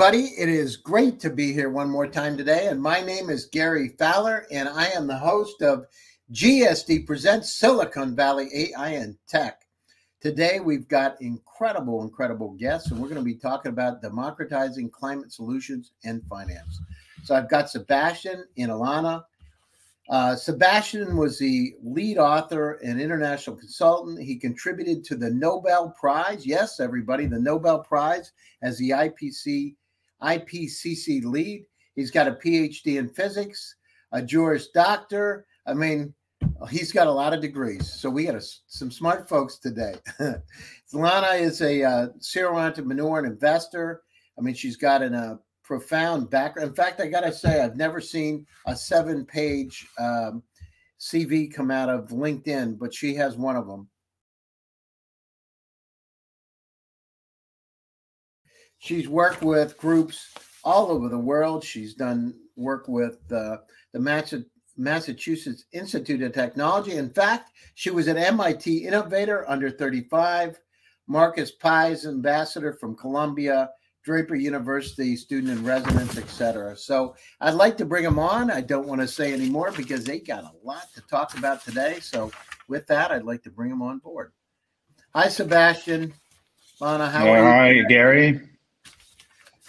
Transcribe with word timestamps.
Everybody. 0.00 0.32
It 0.38 0.48
is 0.48 0.78
great 0.78 1.20
to 1.20 1.28
be 1.28 1.52
here 1.52 1.68
one 1.68 1.90
more 1.90 2.06
time 2.06 2.34
today. 2.34 2.68
And 2.68 2.80
my 2.80 3.02
name 3.02 3.28
is 3.28 3.44
Gary 3.44 3.90
Fowler, 3.98 4.46
and 4.50 4.66
I 4.66 4.86
am 4.86 5.06
the 5.06 5.18
host 5.18 5.60
of 5.60 5.84
GSD 6.32 7.06
Presents 7.06 7.52
Silicon 7.52 8.16
Valley 8.16 8.48
AI 8.54 8.92
and 8.92 9.18
Tech. 9.28 9.60
Today, 10.22 10.58
we've 10.58 10.88
got 10.88 11.20
incredible, 11.20 12.02
incredible 12.02 12.52
guests, 12.52 12.90
and 12.90 12.98
we're 12.98 13.10
going 13.10 13.20
to 13.20 13.22
be 13.22 13.34
talking 13.34 13.72
about 13.72 14.00
democratizing 14.00 14.88
climate 14.88 15.32
solutions 15.32 15.92
and 16.02 16.22
finance. 16.30 16.80
So 17.22 17.34
I've 17.34 17.50
got 17.50 17.68
Sebastian 17.68 18.46
and 18.56 18.70
Alana. 18.70 19.24
uh, 20.08 20.34
Sebastian 20.34 21.18
was 21.18 21.38
the 21.38 21.74
lead 21.82 22.16
author 22.16 22.80
and 22.82 22.98
international 22.98 23.54
consultant. 23.54 24.18
He 24.22 24.36
contributed 24.36 25.04
to 25.04 25.14
the 25.14 25.28
Nobel 25.28 25.94
Prize. 26.00 26.46
Yes, 26.46 26.80
everybody, 26.80 27.26
the 27.26 27.38
Nobel 27.38 27.80
Prize 27.80 28.32
as 28.62 28.78
the 28.78 28.90
IPC 28.90 29.74
IPCC 30.22 31.24
lead. 31.24 31.64
He's 31.94 32.10
got 32.10 32.28
a 32.28 32.32
PhD 32.32 32.98
in 32.98 33.08
physics, 33.08 33.74
a 34.12 34.22
Juris 34.22 34.68
Doctor. 34.68 35.46
I 35.66 35.74
mean, 35.74 36.14
he's 36.70 36.92
got 36.92 37.06
a 37.06 37.12
lot 37.12 37.34
of 37.34 37.40
degrees. 37.40 37.92
So 37.92 38.08
we 38.08 38.24
got 38.24 38.34
a, 38.34 38.42
some 38.66 38.90
smart 38.90 39.28
folks 39.28 39.58
today. 39.58 39.94
Lana 40.92 41.34
is 41.34 41.60
a 41.60 41.82
uh, 41.82 42.06
serial 42.18 42.56
entrepreneur 42.56 43.18
and 43.18 43.26
investor. 43.26 44.02
I 44.38 44.42
mean, 44.42 44.54
she's 44.54 44.76
got 44.76 45.02
an 45.02 45.14
uh, 45.14 45.36
profound 45.62 46.30
background. 46.30 46.70
In 46.70 46.74
fact, 46.74 47.00
I 47.00 47.06
got 47.06 47.20
to 47.20 47.32
say, 47.32 47.60
I've 47.60 47.76
never 47.76 48.00
seen 48.00 48.46
a 48.66 48.74
seven 48.74 49.24
page 49.26 49.86
um, 49.98 50.42
CV 50.98 51.52
come 51.52 51.70
out 51.70 51.88
of 51.88 52.08
LinkedIn, 52.08 52.78
but 52.78 52.94
she 52.94 53.14
has 53.14 53.36
one 53.36 53.56
of 53.56 53.66
them. 53.66 53.88
She's 58.80 59.08
worked 59.08 59.42
with 59.42 59.76
groups 59.76 60.32
all 60.64 60.90
over 60.90 61.10
the 61.10 61.18
world. 61.18 61.62
She's 61.62 61.94
done 61.94 62.34
work 62.56 62.88
with 62.88 63.18
uh, 63.30 63.58
the 63.92 64.44
Massachusetts 64.78 65.64
Institute 65.72 66.22
of 66.22 66.32
Technology. 66.32 66.96
In 66.96 67.10
fact, 67.10 67.52
she 67.74 67.90
was 67.90 68.08
an 68.08 68.16
MIT 68.16 68.86
innovator 68.86 69.48
under 69.48 69.70
35, 69.70 70.58
Marcus 71.06 71.50
Prize 71.50 72.06
ambassador 72.06 72.72
from 72.72 72.96
Columbia, 72.96 73.68
Draper 74.02 74.34
University 74.34 75.14
student 75.14 75.58
in 75.58 75.62
residence, 75.62 76.16
etc. 76.16 76.74
So 76.74 77.14
I'd 77.42 77.54
like 77.54 77.76
to 77.78 77.84
bring 77.84 78.04
them 78.04 78.18
on. 78.18 78.50
I 78.50 78.62
don't 78.62 78.88
want 78.88 79.02
to 79.02 79.08
say 79.08 79.34
any 79.34 79.50
more 79.50 79.72
because 79.72 80.04
they 80.04 80.20
got 80.20 80.44
a 80.44 80.52
lot 80.64 80.86
to 80.94 81.02
talk 81.02 81.36
about 81.36 81.62
today. 81.62 82.00
So 82.00 82.32
with 82.66 82.86
that, 82.86 83.10
I'd 83.10 83.24
like 83.24 83.42
to 83.42 83.50
bring 83.50 83.68
them 83.68 83.82
on 83.82 83.98
board. 83.98 84.32
Hi, 85.14 85.28
Sebastian. 85.28 86.14
Lana, 86.80 87.10
how 87.10 87.28
are 87.28 87.42
hi, 87.42 87.70
you? 87.72 88.49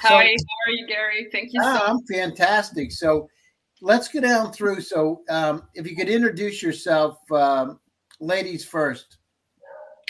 Hi, 0.02 0.10
Gary. 0.10 0.30
Hi, 0.30 0.36
so, 0.38 0.46
how 0.50 0.72
are 0.72 0.76
you, 0.76 0.88
Gary? 0.88 1.28
Thank 1.32 1.54
you. 1.54 1.62
So 1.62 1.70
ah, 1.70 1.90
I'm 1.92 2.06
fantastic. 2.06 2.92
So 2.92 3.30
let's 3.82 4.08
go 4.08 4.20
down 4.20 4.52
through. 4.52 4.82
So 4.82 5.22
um, 5.30 5.64
if 5.76 5.88
you 5.88 5.96
could 5.96 6.10
introduce 6.10 6.64
yourself, 6.64 7.20
um, 7.32 7.80
ladies 8.20 8.66
first. 8.66 9.18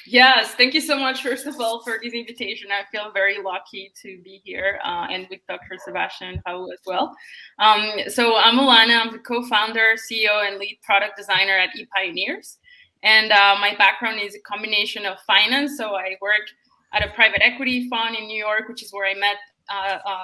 Yes, 0.07 0.55
thank 0.55 0.73
you 0.73 0.81
so 0.81 0.97
much, 0.97 1.21
first 1.21 1.45
of 1.45 1.59
all, 1.59 1.83
for 1.83 1.99
this 2.01 2.13
invitation. 2.13 2.69
I 2.71 2.83
feel 2.91 3.11
very 3.11 3.43
lucky 3.43 3.91
to 4.01 4.19
be 4.23 4.41
here 4.43 4.79
uh, 4.83 5.07
and 5.11 5.27
with 5.29 5.41
Dr. 5.47 5.77
Sebastian 5.85 6.41
Hau 6.47 6.65
as 6.71 6.79
well. 6.87 7.15
Um, 7.59 7.91
so 8.07 8.35
I'm 8.37 8.57
Alana, 8.57 8.99
I'm 8.99 9.11
the 9.11 9.19
co-founder, 9.19 9.95
CEO, 9.97 10.47
and 10.47 10.57
lead 10.57 10.79
product 10.83 11.17
designer 11.17 11.55
at 11.55 11.69
ePioneers. 11.77 12.57
And 13.03 13.31
uh, 13.31 13.57
my 13.59 13.75
background 13.77 14.21
is 14.21 14.35
a 14.35 14.41
combination 14.41 15.05
of 15.05 15.19
finance. 15.27 15.77
So 15.77 15.95
I 15.95 16.15
work 16.19 16.47
at 16.93 17.05
a 17.05 17.11
private 17.11 17.41
equity 17.43 17.87
fund 17.87 18.15
in 18.15 18.25
New 18.25 18.37
York, 18.43 18.69
which 18.69 18.81
is 18.81 18.91
where 18.91 19.07
I 19.07 19.13
met 19.13 19.35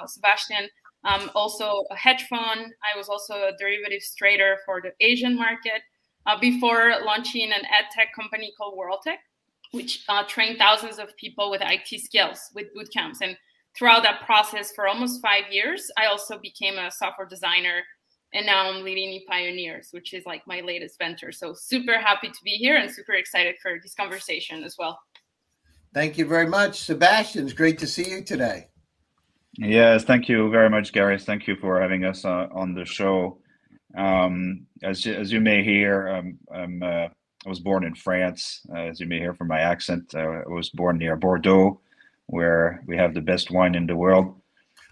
Sebastian. 0.06 0.68
Um, 1.04 1.30
also 1.34 1.84
a 1.90 1.96
hedge 1.96 2.24
fund. 2.24 2.72
I 2.82 2.96
was 2.96 3.08
also 3.08 3.34
a 3.34 3.52
derivatives 3.58 4.14
trader 4.16 4.56
for 4.66 4.80
the 4.82 4.90
Asian 5.00 5.36
market 5.36 5.80
uh, 6.26 6.38
before 6.40 6.94
launching 7.04 7.52
an 7.52 7.64
ed 7.66 7.86
tech 7.94 8.08
company 8.14 8.52
called 8.58 8.76
WorldTech 8.76 9.18
which 9.72 10.04
uh, 10.08 10.24
trained 10.26 10.58
thousands 10.58 10.98
of 10.98 11.16
people 11.16 11.50
with 11.50 11.60
IT 11.62 12.00
skills 12.00 12.40
with 12.54 12.72
boot 12.74 12.88
camps. 12.92 13.20
And 13.20 13.36
throughout 13.76 14.02
that 14.02 14.24
process, 14.24 14.72
for 14.72 14.88
almost 14.88 15.20
five 15.20 15.44
years, 15.50 15.90
I 15.96 16.06
also 16.06 16.38
became 16.38 16.78
a 16.78 16.90
software 16.90 17.26
designer. 17.26 17.82
And 18.34 18.44
now 18.44 18.70
I'm 18.70 18.84
leading 18.84 19.20
ePioneers, 19.20 19.92
which 19.92 20.12
is 20.12 20.26
like 20.26 20.42
my 20.46 20.60
latest 20.60 20.98
venture. 20.98 21.32
So 21.32 21.54
super 21.54 21.98
happy 21.98 22.28
to 22.28 22.38
be 22.44 22.52
here 22.52 22.76
and 22.76 22.90
super 22.90 23.14
excited 23.14 23.56
for 23.62 23.78
this 23.82 23.94
conversation 23.94 24.64
as 24.64 24.76
well. 24.78 24.98
Thank 25.94 26.18
you 26.18 26.26
very 26.26 26.46
much, 26.46 26.80
Sebastian. 26.80 27.44
It's 27.44 27.54
great 27.54 27.78
to 27.78 27.86
see 27.86 28.10
you 28.10 28.22
today. 28.22 28.68
Yes, 29.58 30.04
thank 30.04 30.28
you 30.28 30.50
very 30.50 30.70
much, 30.70 30.92
Gary. 30.92 31.18
Thank 31.18 31.48
you 31.48 31.56
for 31.56 31.80
having 31.80 32.04
us 32.04 32.24
uh, 32.24 32.46
on 32.52 32.74
the 32.74 32.84
show. 32.84 33.38
Um, 33.96 34.66
as, 34.84 35.04
as 35.04 35.32
you 35.32 35.40
may 35.40 35.64
hear, 35.64 36.08
um, 36.08 36.38
I'm 36.54 36.82
uh, 36.82 37.08
I 37.44 37.48
was 37.48 37.58
born 37.58 37.84
in 37.84 37.94
France, 37.94 38.60
uh, 38.72 38.78
as 38.78 39.00
you 39.00 39.06
may 39.06 39.18
hear 39.18 39.34
from 39.34 39.48
my 39.48 39.60
accent. 39.60 40.12
Uh, 40.14 40.42
I 40.46 40.48
was 40.48 40.70
born 40.70 40.98
near 40.98 41.16
Bordeaux, 41.16 41.80
where 42.26 42.84
we 42.86 42.96
have 42.96 43.14
the 43.14 43.20
best 43.20 43.50
wine 43.50 43.74
in 43.74 43.86
the 43.86 43.96
world. 43.96 44.40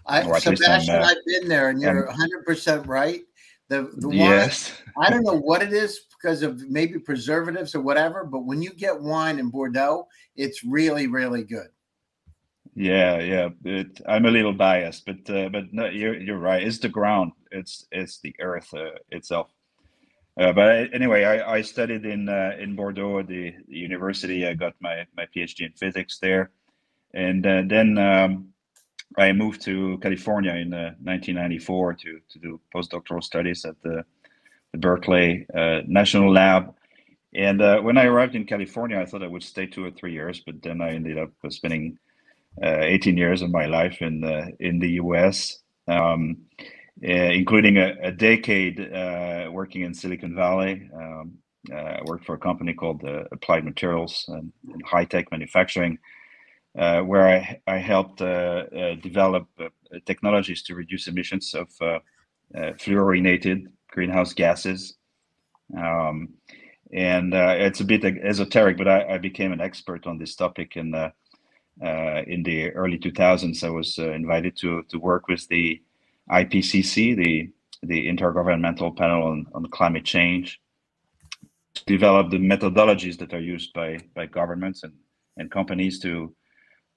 I, 0.05 0.21
Sebastian, 0.39 0.95
uh, 0.95 1.01
I've 1.01 1.25
been 1.25 1.47
there, 1.47 1.69
and 1.69 1.81
you're 1.81 2.05
100 2.05 2.45
percent 2.45 2.85
right. 2.87 3.21
The 3.69 3.91
the 3.97 4.09
wine, 4.09 4.17
yes. 4.17 4.73
I 4.97 5.09
don't 5.09 5.23
know 5.23 5.37
what 5.37 5.61
it 5.61 5.71
is 5.71 6.01
because 6.17 6.41
of 6.41 6.61
maybe 6.69 6.99
preservatives 6.99 7.73
or 7.73 7.81
whatever, 7.81 8.25
but 8.25 8.45
when 8.45 8.61
you 8.61 8.73
get 8.73 8.99
wine 8.99 9.39
in 9.39 9.49
Bordeaux, 9.49 10.07
it's 10.35 10.63
really 10.63 11.07
really 11.07 11.43
good. 11.43 11.67
Yeah, 12.79 13.19
yeah. 13.21 13.49
It, 13.65 14.01
I'm 14.07 14.25
a 14.25 14.29
little 14.29 14.53
biased, 14.53 15.07
but 15.07 15.27
uh, 15.35 15.49
but 15.49 15.73
no, 15.73 15.87
you're 15.87 16.15
you're 16.15 16.37
right. 16.37 16.61
It's 16.61 16.77
the 16.77 16.89
ground. 16.89 17.31
It's 17.51 17.87
it's 17.91 18.19
the 18.19 18.35
earth 18.39 18.71
uh, 18.71 18.99
itself. 19.09 19.47
Uh, 20.39 20.53
but 20.53 20.69
I, 20.69 20.85
anyway, 20.93 21.23
I, 21.23 21.55
I, 21.55 21.61
studied 21.63 22.05
in 22.05 22.29
uh, 22.29 22.51
in 22.59 22.75
Bordeaux 22.75 23.17
at 23.17 23.27
the, 23.27 23.55
the, 23.67 23.75
university. 23.75 24.45
I 24.45 24.53
got 24.53 24.75
my, 24.79 25.07
my 25.17 25.25
PhD 25.35 25.65
in 25.65 25.71
physics 25.71 26.19
there, 26.19 26.51
and 27.15 27.43
uh, 27.47 27.63
then 27.65 27.97
um, 27.97 28.49
I 29.17 29.31
moved 29.31 29.63
to 29.63 29.97
California 29.97 30.53
in 30.53 30.69
1994 30.69 31.89
uh, 31.89 31.95
to 32.03 32.19
to 32.29 32.39
do 32.39 32.61
postdoctoral 32.71 33.23
studies 33.23 33.65
at 33.65 33.81
the, 33.81 34.05
the 34.71 34.77
Berkeley 34.77 35.47
National 35.87 36.31
Lab. 36.31 36.75
And 37.33 37.59
when 37.83 37.97
I 37.97 38.05
arrived 38.05 38.35
in 38.35 38.45
California, 38.45 38.99
I 38.99 39.05
thought 39.05 39.23
I 39.23 39.27
would 39.27 39.43
stay 39.43 39.65
two 39.65 39.83
or 39.83 39.91
three 39.91 40.13
years, 40.13 40.43
but 40.45 40.61
then 40.61 40.79
I 40.79 40.93
ended 40.93 41.17
up 41.17 41.31
spending 41.49 41.97
18 42.61 43.17
years 43.17 43.41
of 43.41 43.51
my 43.51 43.65
life 43.65 44.01
in 44.01 44.21
the 44.21 44.51
in 44.59 44.79
the 44.79 44.91
U.S. 45.03 45.59
Um, 45.87 46.37
uh, 47.03 47.11
including 47.11 47.77
a, 47.77 47.95
a 48.01 48.11
decade 48.11 48.79
uh, 48.79 49.49
working 49.51 49.83
in 49.83 49.93
Silicon 49.93 50.33
Valley. 50.33 50.89
Um, 50.95 51.37
uh, 51.71 51.75
I 51.75 52.01
worked 52.05 52.25
for 52.25 52.33
a 52.33 52.39
company 52.39 52.73
called 52.73 53.03
Applied 53.31 53.65
Materials 53.65 54.25
and, 54.29 54.51
and 54.73 54.81
high 54.83 55.05
tech 55.05 55.29
manufacturing, 55.29 55.99
where 56.73 57.27
I, 57.27 57.61
I 57.67 57.77
helped 57.77 58.17
develop 58.19 59.47
technologies 60.05 60.63
to 60.63 60.75
reduce 60.75 61.07
emissions 61.07 61.53
of 61.53 61.69
fluorinated 62.55 63.67
greenhouse 63.91 64.33
gases. 64.33 64.95
Um, 65.77 66.29
and 66.93 67.33
uh, 67.33 67.55
it's 67.57 67.81
a 67.81 67.85
bit 67.85 68.05
esoteric, 68.05 68.77
but 68.77 68.87
I, 68.87 69.15
I, 69.15 69.17
became 69.17 69.51
an 69.51 69.59
expert 69.59 70.07
on 70.07 70.17
this 70.17 70.35
topic 70.35 70.77
in 70.77 70.95
uh, 70.95 71.11
in 71.81 72.43
the 72.43 72.71
early 72.71 72.97
2000s. 72.97 73.63
I 73.63 73.69
was 73.69 73.99
uh, 73.99 74.11
invited 74.11 74.57
to 74.57 74.83
to 74.89 74.99
work 74.99 75.27
with 75.27 75.47
the 75.47 75.81
IPCC, 76.29 77.15
the 77.15 77.49
the 77.83 78.07
Intergovernmental 78.07 78.95
Panel 78.95 79.23
on, 79.27 79.45
on 79.53 79.65
Climate 79.67 80.03
Change, 80.03 80.59
to 81.75 81.85
develop 81.85 82.31
the 82.31 82.37
methodologies 82.37 83.17
that 83.19 83.33
are 83.33 83.39
used 83.39 83.73
by 83.73 83.99
by 84.15 84.25
governments 84.25 84.83
and, 84.83 84.93
and 85.37 85.51
companies 85.51 85.99
to 85.99 86.33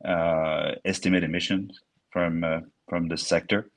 uh, 0.05 0.73
estimate 0.85 1.25
emissions 1.25 1.81
from 2.11 2.45
uh, 2.45 2.61
from 2.89 3.09
the 3.09 3.17
sector, 3.17 3.71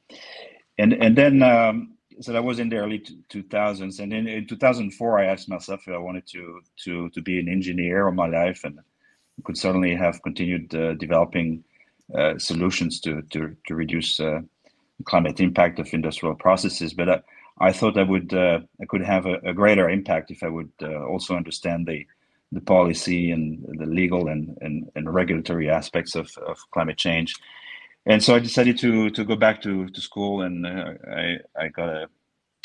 and 0.78 0.94
and 0.94 1.18
then 1.18 1.44
um, 1.44 1.98
so 2.22 2.32
that 2.32 2.44
was 2.44 2.60
in 2.60 2.70
the 2.70 2.78
early 2.78 3.00
2000s, 3.30 4.00
and 4.00 4.12
then 4.12 4.28
in 4.28 4.48
2004 4.48 5.20
I 5.20 5.26
asked 5.26 5.50
myself 5.50 5.82
if 5.88 5.94
I 5.94 5.98
wanted 5.98 6.26
to 6.28 6.62
to 6.86 7.10
to 7.10 7.22
be 7.22 7.40
an 7.40 7.50
engineer 7.50 8.06
all 8.06 8.14
my 8.14 8.28
life, 8.28 8.64
and 8.64 8.80
could 9.44 9.58
certainly 9.58 9.96
have 9.96 10.22
continued 10.22 10.74
uh, 10.76 10.94
developing 10.96 11.64
uh, 12.16 12.38
solutions 12.38 13.00
to 13.02 13.22
to 13.32 13.56
to 13.68 13.76
reduce 13.76 14.20
uh, 14.20 14.42
climate 15.06 15.40
impact 15.40 15.80
of 15.80 15.94
industrial 15.94 16.36
processes. 16.36 16.94
But 16.94 17.10
I, 17.10 17.22
I 17.60 17.72
thought 17.72 17.98
I 17.98 18.04
would 18.04 18.34
I 18.34 18.86
could 18.88 19.04
have 19.04 19.26
a, 19.26 19.36
a, 19.46 19.54
greater 19.54 19.90
impact 19.90 20.32
if 20.32 20.44
I 20.44 20.50
would 20.50 20.72
also 20.82 21.36
understand 21.36 21.88
the 21.88 22.06
the 22.54 22.62
policy 22.62 23.32
and 23.32 23.66
the 23.80 23.86
legal 23.86 24.28
and, 24.28 24.58
and, 24.62 24.90
and 24.96 25.14
regulatory 25.14 25.70
aspects 25.70 26.16
of, 26.16 26.30
of 26.38 26.58
climate 26.72 26.98
change. 26.98 27.36
And 28.06 28.24
so 28.24 28.36
I 28.36 28.40
decided 28.40 28.78
to 28.80 29.10
to 29.12 29.24
go 29.24 29.36
back 29.36 29.62
to, 29.64 29.88
to 29.88 30.02
school 30.02 30.42
and 30.42 30.66
uh, 30.66 30.94
I, 31.10 31.38
I 31.58 31.68
got 31.70 31.90
a, 31.90 32.08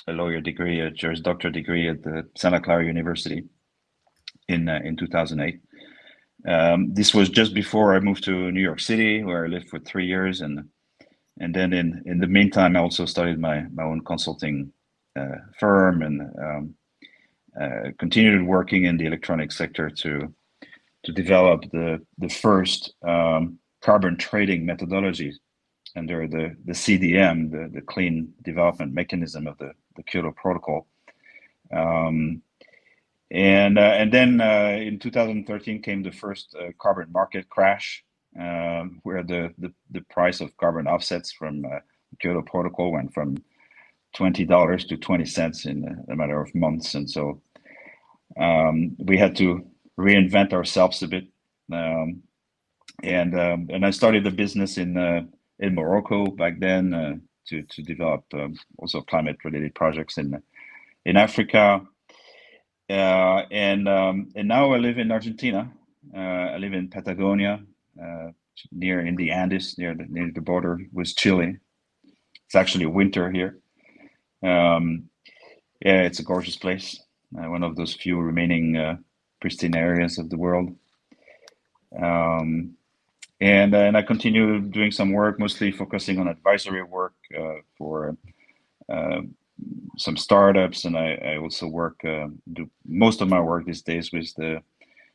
a 0.08 0.12
lawyer 0.12 0.40
degree, 0.40 0.80
a 0.80 0.90
Juris 0.90 1.20
Doctor 1.20 1.50
degree 1.50 1.88
at 1.88 2.02
the 2.02 2.26
Santa 2.36 2.60
Clara 2.60 2.84
University 2.84 3.44
in 4.48 4.68
uh, 4.68 4.80
in 4.84 4.96
2008. 4.96 5.60
Um, 6.46 6.94
this 6.94 7.14
was 7.14 7.28
just 7.28 7.52
before 7.52 7.94
I 7.94 8.00
moved 8.00 8.24
to 8.24 8.52
New 8.52 8.60
York 8.60 8.80
City, 8.80 9.24
where 9.24 9.44
I 9.44 9.48
lived 9.48 9.68
for 9.68 9.78
three 9.80 10.06
years 10.06 10.40
and 10.40 10.68
and 11.40 11.54
then 11.54 11.72
in 11.72 12.02
in 12.06 12.18
the 12.18 12.26
meantime, 12.26 12.76
I 12.76 12.80
also 12.80 13.06
started 13.06 13.38
my 13.38 13.66
my 13.72 13.84
own 13.84 14.00
consulting 14.04 14.72
uh, 15.16 15.38
firm 15.58 16.02
and 16.02 16.20
um, 16.38 16.74
uh, 17.60 17.90
continued 17.98 18.46
working 18.46 18.84
in 18.84 18.96
the 18.96 19.06
electronic 19.06 19.52
sector 19.52 19.90
to 19.90 20.32
to 21.04 21.12
develop 21.12 21.62
the 21.70 22.04
the 22.18 22.28
first 22.28 22.94
um, 23.06 23.58
carbon 23.80 24.16
trading 24.16 24.66
methodology 24.66 25.32
under 25.96 26.26
the 26.26 26.56
the 26.64 26.72
CDM, 26.72 27.50
the 27.50 27.70
the 27.72 27.82
Clean 27.82 28.32
Development 28.42 28.92
Mechanism 28.92 29.46
of 29.46 29.56
the 29.58 29.72
the 29.96 30.02
Kyoto 30.02 30.32
Protocol. 30.32 30.86
Um, 31.72 32.42
and 33.30 33.78
uh, 33.78 33.82
and 33.82 34.12
then 34.12 34.40
uh, 34.40 34.78
in 34.80 34.98
2013 35.00 35.82
came 35.82 36.02
the 36.02 36.12
first 36.12 36.56
uh, 36.60 36.72
carbon 36.80 37.12
market 37.12 37.48
crash, 37.50 38.04
um, 38.40 39.00
where 39.04 39.22
the, 39.24 39.54
the, 39.58 39.72
the 39.90 40.02
price 40.10 40.40
of 40.40 40.56
carbon 40.58 40.86
offsets 40.88 41.32
from 41.32 41.64
Kyoto 42.20 42.42
Protocol 42.42 42.92
went 42.92 43.14
from 43.14 43.36
twenty 44.16 44.44
dollars 44.46 44.86
to 44.86 44.96
twenty 44.98 45.26
cents 45.26 45.66
in 45.66 46.04
a 46.10 46.16
matter 46.16 46.40
of 46.40 46.54
months, 46.54 46.94
and 46.94 47.10
so 47.10 47.42
um, 48.40 48.96
we 48.98 49.18
had 49.18 49.36
to 49.36 49.66
reinvent 49.98 50.52
ourselves 50.52 51.02
a 51.02 51.08
bit. 51.08 51.26
Um, 51.72 52.22
and 53.04 53.38
um, 53.38 53.68
and 53.70 53.86
I 53.86 53.90
started 53.90 54.24
the 54.24 54.32
business 54.32 54.78
in 54.78 54.96
uh, 54.98 55.22
in 55.60 55.74
Morocco 55.74 56.26
back 56.28 56.60
then 56.60 56.94
uh, 56.94 57.14
to 57.48 57.62
to 57.62 57.82
develop 57.82 58.24
um, 58.34 58.56
also 58.78 59.02
climate 59.02 59.38
related 59.44 59.74
projects 59.74 60.18
in 60.18 60.42
in 61.06 61.16
Africa. 61.16 61.82
Uh, 62.90 63.42
and 63.50 63.88
um, 63.88 64.30
and 64.36 64.48
now 64.48 64.72
I 64.72 64.78
live 64.78 64.98
in 64.98 65.12
Argentina. 65.12 65.70
Uh, 66.16 66.20
I 66.54 66.58
live 66.58 66.72
in 66.72 66.88
Patagonia, 66.88 67.60
uh, 68.02 68.28
near 68.72 69.00
in 69.00 69.16
the 69.16 69.30
Andes, 69.32 69.76
near 69.78 69.94
the 69.94 70.06
near 70.08 70.30
the 70.34 70.40
border 70.40 70.80
with 70.92 71.16
Chile. 71.16 71.58
It's 72.46 72.54
actually 72.54 72.86
winter 72.86 73.30
here. 73.30 73.58
Um, 74.42 75.10
yeah, 75.84 76.02
it's 76.02 76.20
a 76.20 76.24
gorgeous 76.24 76.56
place. 76.56 77.00
Uh, 77.38 77.50
one 77.50 77.62
of 77.64 77.76
those 77.76 77.94
few 77.94 78.18
remaining 78.18 78.76
uh, 78.76 78.96
pristine 79.40 79.76
areas 79.76 80.18
of 80.18 80.30
the 80.30 80.38
world. 80.38 80.70
Um, 82.00 82.76
and 83.40 83.74
and 83.74 83.96
I 83.96 84.02
continue 84.02 84.60
doing 84.60 84.92
some 84.92 85.12
work, 85.12 85.38
mostly 85.40 85.72
focusing 85.72 86.18
on 86.20 86.28
advisory 86.28 86.82
work 86.82 87.14
for 87.78 88.16
some 89.98 90.16
startups, 90.16 90.84
and 90.84 90.96
I, 90.96 91.14
I 91.14 91.38
also 91.38 91.66
work 91.66 92.04
uh, 92.04 92.28
do 92.52 92.70
most 92.86 93.20
of 93.20 93.28
my 93.28 93.40
work 93.40 93.66
these 93.66 93.82
days 93.82 94.12
with 94.12 94.34
the 94.36 94.62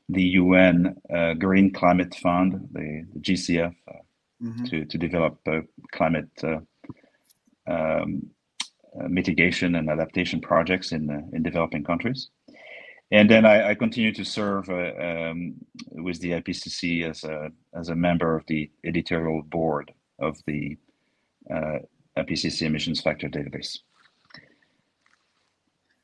the 0.09 0.23
UN 0.23 0.95
uh, 1.13 1.33
Green 1.33 1.71
Climate 1.71 2.13
Fund, 2.15 2.67
the, 2.73 3.05
the 3.13 3.19
GCF, 3.19 3.75
uh, 3.87 3.93
mm-hmm. 4.43 4.65
to 4.65 4.85
to 4.85 4.97
develop 4.97 5.39
uh, 5.47 5.61
climate 5.91 6.29
uh, 6.43 6.59
um, 7.67 8.29
uh, 8.99 9.07
mitigation 9.07 9.75
and 9.75 9.89
adaptation 9.89 10.41
projects 10.41 10.91
in 10.91 11.09
in 11.33 11.43
developing 11.43 11.83
countries. 11.83 12.29
And 13.11 13.29
then 13.29 13.45
I, 13.45 13.69
I 13.69 13.75
continue 13.75 14.11
to 14.13 14.25
serve 14.25 14.69
um, 14.69 15.53
with 15.91 16.19
the 16.19 16.31
IPCC 16.31 17.09
as 17.09 17.23
a 17.23 17.51
as 17.73 17.89
a 17.89 17.95
member 17.95 18.35
of 18.35 18.45
the 18.47 18.69
editorial 18.83 19.43
board 19.43 19.93
of 20.19 20.37
the 20.45 20.77
IPCC 22.17 22.63
emissions 22.63 23.01
factor 23.01 23.29
database. 23.29 23.79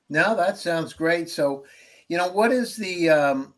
No, 0.09 0.35
that 0.35 0.57
sounds 0.57 0.93
great. 0.93 1.29
So, 1.29 1.65
you 2.07 2.17
know, 2.17 2.29
what 2.29 2.51
is 2.51 2.75
the, 2.75 3.09
um, 3.09 3.53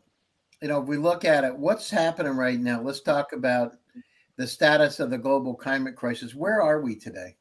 you 0.60 0.68
know, 0.68 0.82
if 0.82 0.88
we 0.88 0.98
look 0.98 1.24
at 1.24 1.44
it, 1.44 1.56
what's 1.56 1.90
happening 1.90 2.36
right 2.36 2.60
now? 2.60 2.82
Let's 2.82 3.00
talk 3.00 3.32
about 3.32 3.76
the 4.36 4.46
status 4.46 5.00
of 5.00 5.10
the 5.10 5.18
global 5.18 5.54
climate 5.54 5.96
crisis. 5.96 6.34
Where 6.34 6.60
are 6.60 6.80
we 6.80 6.94
today? 6.94 7.36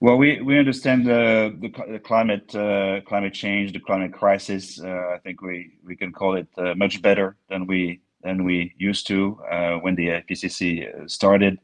Well, 0.00 0.16
we, 0.16 0.40
we 0.42 0.58
understand 0.58 1.06
the, 1.06 1.56
the 1.60 1.98
climate 1.98 2.54
uh, 2.54 3.00
climate 3.06 3.32
change, 3.32 3.72
the 3.72 3.80
climate 3.80 4.12
crisis. 4.12 4.80
Uh, 4.80 5.14
I 5.14 5.18
think 5.24 5.40
we, 5.40 5.72
we 5.84 5.96
can 5.96 6.12
call 6.12 6.36
it 6.36 6.46
uh, 6.58 6.74
much 6.74 7.00
better 7.02 7.36
than 7.48 7.66
we 7.66 8.00
than 8.22 8.44
we 8.44 8.74
used 8.78 9.06
to 9.08 9.38
uh, 9.50 9.74
when 9.78 9.94
the 9.94 10.08
IPCC 10.08 11.10
started. 11.10 11.58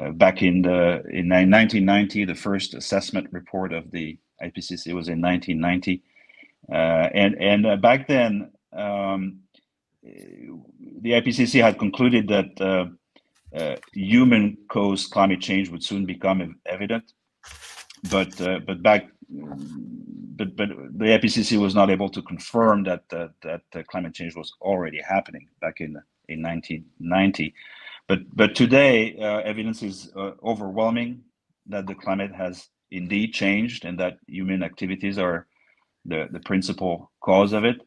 Uh, 0.00 0.10
back 0.10 0.42
in 0.42 0.62
the 0.62 1.02
in 1.10 1.28
1990, 1.28 2.24
the 2.24 2.34
first 2.34 2.74
assessment 2.74 3.28
report 3.30 3.74
of 3.74 3.90
the 3.90 4.18
IPCC 4.42 4.94
was 4.94 5.08
in 5.08 5.20
1990, 5.20 6.02
uh, 6.70 6.74
and 7.14 7.34
and 7.40 7.66
uh, 7.66 7.76
back 7.76 8.08
then 8.08 8.50
um, 8.72 9.40
the 10.02 11.10
IPCC 11.10 11.62
had 11.62 11.78
concluded 11.78 12.26
that 12.28 12.60
uh, 12.60 12.86
uh, 13.54 13.76
human-caused 13.92 15.10
climate 15.10 15.42
change 15.42 15.68
would 15.68 15.84
soon 15.84 16.06
become 16.06 16.56
evident, 16.64 17.12
but 18.10 18.40
uh, 18.40 18.60
but 18.66 18.82
back 18.82 19.08
but 19.28 20.56
but 20.56 20.68
the 20.96 21.04
IPCC 21.04 21.60
was 21.60 21.74
not 21.74 21.90
able 21.90 22.08
to 22.08 22.22
confirm 22.22 22.82
that 22.84 23.06
that, 23.10 23.32
that 23.42 23.86
climate 23.88 24.14
change 24.14 24.34
was 24.34 24.54
already 24.62 25.02
happening 25.06 25.48
back 25.60 25.80
in 25.80 26.00
in 26.28 26.42
1990. 26.42 27.54
But 28.08 28.20
but 28.34 28.54
today, 28.54 29.16
uh, 29.18 29.40
evidence 29.40 29.82
is 29.82 30.10
uh, 30.16 30.32
overwhelming 30.42 31.22
that 31.66 31.86
the 31.86 31.94
climate 31.94 32.34
has 32.34 32.68
indeed 32.90 33.32
changed 33.32 33.84
and 33.84 33.98
that 33.98 34.18
human 34.26 34.62
activities 34.62 35.18
are 35.18 35.46
the, 36.04 36.28
the 36.30 36.40
principal 36.40 37.10
cause 37.20 37.52
of 37.52 37.64
it. 37.64 37.80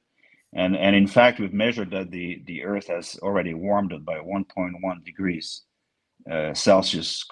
And, 0.53 0.75
and 0.75 0.95
in 0.95 1.07
fact, 1.07 1.39
we've 1.39 1.53
measured 1.53 1.91
that 1.91 2.11
the, 2.11 2.41
the 2.45 2.63
Earth 2.63 2.87
has 2.87 3.17
already 3.21 3.53
warmed 3.53 3.93
up 3.93 4.05
by 4.05 4.19
1.1 4.19 5.03
degrees 5.03 5.63
uh, 6.31 6.53
Celsius 6.53 7.25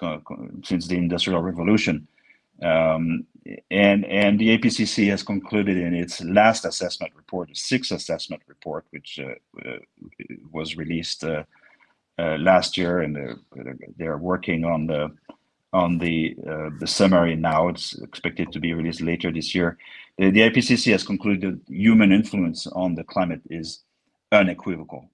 since 0.62 0.86
the 0.86 0.96
Industrial 0.96 1.40
Revolution. 1.40 2.06
Um, 2.62 3.26
and, 3.70 4.04
and 4.04 4.38
the 4.38 4.56
IPCC 4.56 5.08
has 5.08 5.22
concluded 5.22 5.76
in 5.76 5.94
its 5.94 6.22
last 6.22 6.64
assessment 6.64 7.12
report, 7.16 7.48
the 7.48 7.54
sixth 7.54 7.92
assessment 7.92 8.42
report, 8.46 8.86
which 8.90 9.18
uh, 9.18 9.34
uh 9.66 9.78
was 10.52 10.76
released 10.76 11.24
uh, 12.18 12.22
uh, 12.22 12.36
last 12.38 12.76
year, 12.76 13.00
and 13.00 13.16
they're, 13.16 13.36
they're 13.96 14.18
working 14.18 14.64
on 14.64 14.86
the 14.86 15.10
on 15.72 15.98
the 15.98 16.36
uh, 16.48 16.70
the 16.78 16.86
summary 16.86 17.34
now. 17.36 17.68
It's 17.68 17.98
expected 17.98 18.52
to 18.52 18.60
be 18.60 18.72
released 18.74 19.00
later 19.00 19.32
this 19.32 19.54
year. 19.54 19.76
The, 20.18 20.30
the 20.30 20.40
IPCC 20.40 20.92
has 20.92 21.02
concluded 21.02 21.60
human 21.68 22.12
influence 22.12 22.66
on 22.68 22.94
the 22.94 23.04
climate 23.04 23.42
is 23.50 23.80
unequivocal. 24.30 25.10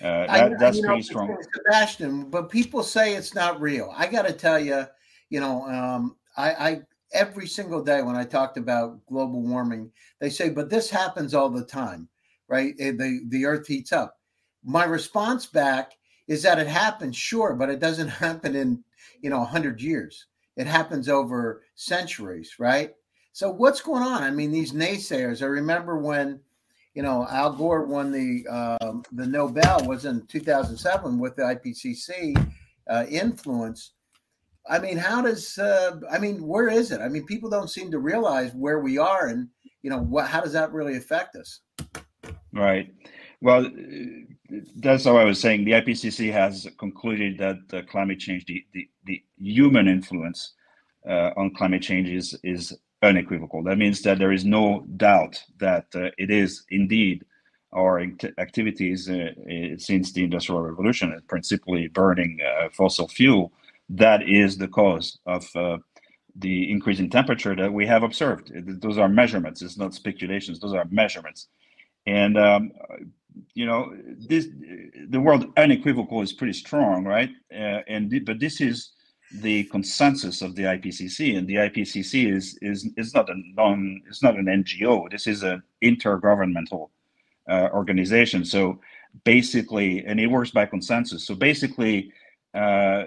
Uh, 0.00 0.26
that, 0.28 0.60
that's 0.60 0.78
pretty 0.78 0.94
know, 0.94 1.00
strong. 1.00 1.36
Sebastian, 1.54 2.30
but 2.30 2.48
people 2.50 2.84
say 2.84 3.14
it's 3.14 3.34
not 3.34 3.60
real. 3.60 3.92
I 3.96 4.06
got 4.06 4.26
to 4.26 4.32
tell 4.32 4.60
you, 4.60 4.84
you 5.30 5.40
know, 5.40 5.64
um, 5.64 6.16
I, 6.36 6.50
I 6.52 6.80
every 7.12 7.48
single 7.48 7.82
day 7.82 8.02
when 8.02 8.14
I 8.14 8.24
talked 8.24 8.56
about 8.56 9.04
global 9.06 9.42
warming, 9.42 9.90
they 10.20 10.30
say, 10.30 10.50
but 10.50 10.70
this 10.70 10.88
happens 10.88 11.34
all 11.34 11.50
the 11.50 11.64
time, 11.64 12.08
right? 12.46 12.76
The 12.78 13.24
the 13.28 13.44
Earth 13.44 13.66
heats 13.66 13.92
up 13.92 14.17
my 14.68 14.84
response 14.84 15.46
back 15.46 15.92
is 16.28 16.42
that 16.42 16.58
it 16.58 16.66
happens, 16.66 17.16
sure, 17.16 17.54
but 17.54 17.70
it 17.70 17.80
doesn't 17.80 18.08
happen 18.24 18.54
in 18.54 18.84
you 19.20 19.30
know 19.30 19.38
100 19.38 19.80
years. 19.80 20.26
It 20.56 20.66
happens 20.66 21.08
over 21.08 21.62
centuries, 21.74 22.54
right? 22.58 22.94
So 23.32 23.50
what's 23.50 23.80
going 23.80 24.02
on? 24.02 24.22
I 24.22 24.30
mean, 24.30 24.52
these 24.52 24.72
naysayers. 24.72 25.42
I 25.42 25.46
remember 25.46 25.98
when 25.98 26.40
you 26.94 27.02
know 27.02 27.26
Al 27.30 27.52
Gore 27.52 27.86
won 27.86 28.12
the 28.12 28.44
uh, 28.50 28.92
the 29.12 29.26
Nobel 29.26 29.86
was 29.86 30.04
in 30.04 30.26
2007 30.26 31.18
with 31.18 31.36
the 31.36 31.42
IPCC 31.42 32.52
uh, 32.88 33.06
influence. 33.08 33.92
I 34.68 34.78
mean, 34.78 34.98
how 34.98 35.22
does 35.22 35.56
uh, 35.56 35.98
I 36.10 36.18
mean, 36.18 36.46
where 36.46 36.68
is 36.68 36.90
it? 36.90 37.00
I 37.00 37.08
mean, 37.08 37.24
people 37.24 37.48
don't 37.48 37.70
seem 37.70 37.90
to 37.90 38.00
realize 38.00 38.52
where 38.54 38.80
we 38.80 38.98
are, 38.98 39.28
and 39.28 39.48
you 39.80 39.88
know, 39.88 40.00
what 40.00 40.26
how 40.26 40.42
does 40.42 40.52
that 40.52 40.72
really 40.72 40.96
affect 40.96 41.36
us? 41.36 41.60
Right. 42.52 42.92
Well, 43.40 43.70
that's 44.76 45.04
how 45.04 45.16
I 45.16 45.24
was 45.24 45.40
saying. 45.40 45.64
The 45.64 45.72
IPCC 45.72 46.32
has 46.32 46.66
concluded 46.78 47.38
that 47.38 47.58
uh, 47.72 47.82
climate 47.88 48.18
change, 48.18 48.46
the, 48.46 48.64
the, 48.72 48.88
the 49.04 49.22
human 49.38 49.86
influence 49.86 50.54
uh, 51.08 51.30
on 51.36 51.54
climate 51.54 51.82
change 51.82 52.08
is, 52.08 52.36
is 52.42 52.76
unequivocal. 53.02 53.62
That 53.62 53.78
means 53.78 54.02
that 54.02 54.18
there 54.18 54.32
is 54.32 54.44
no 54.44 54.84
doubt 54.96 55.40
that 55.60 55.86
uh, 55.94 56.10
it 56.18 56.30
is 56.30 56.64
indeed 56.70 57.24
our 57.72 58.00
activities 58.38 59.08
uh, 59.08 59.30
since 59.76 60.12
the 60.12 60.24
Industrial 60.24 60.62
Revolution, 60.62 61.20
principally 61.28 61.88
burning 61.88 62.38
uh, 62.40 62.68
fossil 62.72 63.06
fuel, 63.06 63.52
that 63.90 64.28
is 64.28 64.56
the 64.56 64.68
cause 64.68 65.18
of 65.26 65.48
uh, 65.54 65.78
the 66.36 66.70
increase 66.70 66.98
in 66.98 67.10
temperature 67.10 67.54
that 67.54 67.72
we 67.72 67.86
have 67.86 68.02
observed. 68.02 68.50
Those 68.80 68.98
are 68.98 69.08
measurements. 69.08 69.60
It's 69.60 69.76
not 69.76 69.94
speculations. 69.94 70.60
Those 70.60 70.74
are 70.74 70.86
measurements. 70.90 71.48
And 72.06 72.38
um, 72.38 72.72
you 73.54 73.66
know 73.66 73.94
this 74.18 74.48
the 75.08 75.20
word 75.20 75.44
unequivocal 75.56 76.22
is 76.22 76.32
pretty 76.32 76.52
strong 76.52 77.04
right? 77.04 77.30
Uh, 77.52 77.80
and 77.88 78.24
but 78.24 78.40
this 78.40 78.60
is 78.60 78.92
the 79.40 79.64
consensus 79.64 80.40
of 80.40 80.54
the 80.54 80.62
IPCC 80.62 81.36
and 81.36 81.46
the 81.46 81.56
IPCC 81.56 82.32
is 82.32 82.58
is 82.62 82.88
is 82.96 83.14
not 83.14 83.28
a 83.28 83.34
non 83.54 84.00
it's 84.08 84.22
not 84.22 84.36
an 84.36 84.46
NGO 84.46 85.10
this 85.10 85.26
is 85.26 85.42
an 85.42 85.62
intergovernmental 85.82 86.88
uh, 87.48 87.68
organization. 87.72 88.44
So 88.44 88.80
basically 89.24 90.04
and 90.04 90.18
it 90.20 90.26
works 90.26 90.50
by 90.50 90.66
consensus. 90.66 91.26
So 91.26 91.34
basically 91.34 92.12
uh, 92.54 93.04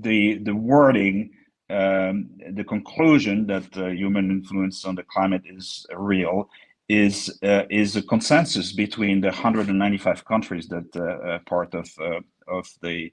the 0.00 0.38
the 0.42 0.54
wording, 0.54 1.30
um, 1.68 2.30
the 2.52 2.64
conclusion 2.64 3.46
that 3.46 3.76
uh, 3.76 3.88
human 3.88 4.30
influence 4.30 4.84
on 4.84 4.94
the 4.94 5.02
climate 5.02 5.42
is 5.44 5.86
real 5.96 6.48
is 6.90 7.38
uh, 7.44 7.62
is 7.70 7.94
a 7.94 8.02
consensus 8.02 8.72
between 8.72 9.20
the 9.20 9.28
195 9.28 10.24
countries 10.24 10.66
that 10.68 10.88
uh, 10.96 11.34
are 11.34 11.38
part 11.46 11.72
of 11.74 11.88
uh, 12.00 12.20
of 12.48 12.68
the 12.82 13.12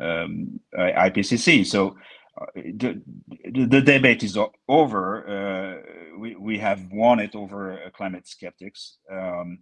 um, 0.00 0.60
IPCC. 0.78 1.66
So 1.66 1.96
the, 2.54 3.02
the 3.44 3.80
debate 3.80 4.22
is 4.22 4.38
over. 4.68 5.82
we 6.20 6.36
we 6.36 6.58
have 6.58 6.80
won 6.92 7.18
it 7.18 7.34
over 7.34 7.78
climate 7.96 8.28
skeptics. 8.28 8.98
Um, 9.12 9.58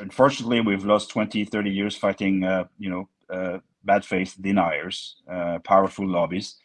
unfortunately, 0.00 0.60
we've 0.62 0.84
lost 0.86 1.10
20, 1.10 1.44
30 1.44 1.70
years 1.70 1.96
fighting, 1.96 2.42
you 2.78 2.90
know, 2.90 3.60
bad 3.84 4.04
faith 4.04 4.36
deniers, 4.40 5.16
uh, 5.30 5.58
powerful 5.64 6.08
lobbies. 6.08 6.56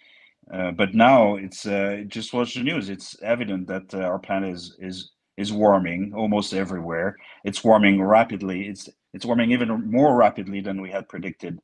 Uh, 0.53 0.71
but 0.71 0.93
now 0.93 1.35
it's 1.35 1.65
uh, 1.65 2.03
just 2.07 2.33
watch 2.33 2.53
the 2.53 2.63
news. 2.63 2.89
It's 2.89 3.21
evident 3.23 3.67
that 3.67 3.93
uh, 3.93 3.99
our 3.99 4.19
planet 4.19 4.53
is 4.53 4.75
is 4.79 5.11
is 5.37 5.51
warming 5.51 6.13
almost 6.15 6.53
everywhere. 6.53 7.17
It's 7.43 7.63
warming 7.63 8.01
rapidly. 8.01 8.67
It's 8.67 8.89
it's 9.13 9.25
warming 9.25 9.51
even 9.51 9.89
more 9.91 10.15
rapidly 10.15 10.61
than 10.61 10.81
we 10.81 10.91
had 10.91 11.07
predicted. 11.07 11.59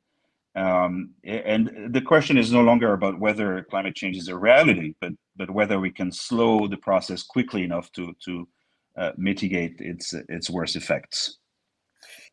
Um, 0.54 1.10
and 1.24 1.92
the 1.94 2.02
question 2.02 2.36
is 2.36 2.52
no 2.52 2.62
longer 2.62 2.92
about 2.92 3.18
whether 3.18 3.62
climate 3.70 3.94
change 3.94 4.16
is 4.16 4.28
a 4.28 4.36
reality, 4.36 4.94
but 5.00 5.12
but 5.36 5.50
whether 5.50 5.80
we 5.80 5.90
can 5.90 6.12
slow 6.12 6.68
the 6.68 6.76
process 6.76 7.22
quickly 7.22 7.62
enough 7.62 7.90
to 7.92 8.14
to 8.24 8.48
uh, 8.96 9.12
mitigate 9.16 9.76
its 9.80 10.12
its 10.28 10.50
worst 10.50 10.76
effects. 10.76 11.38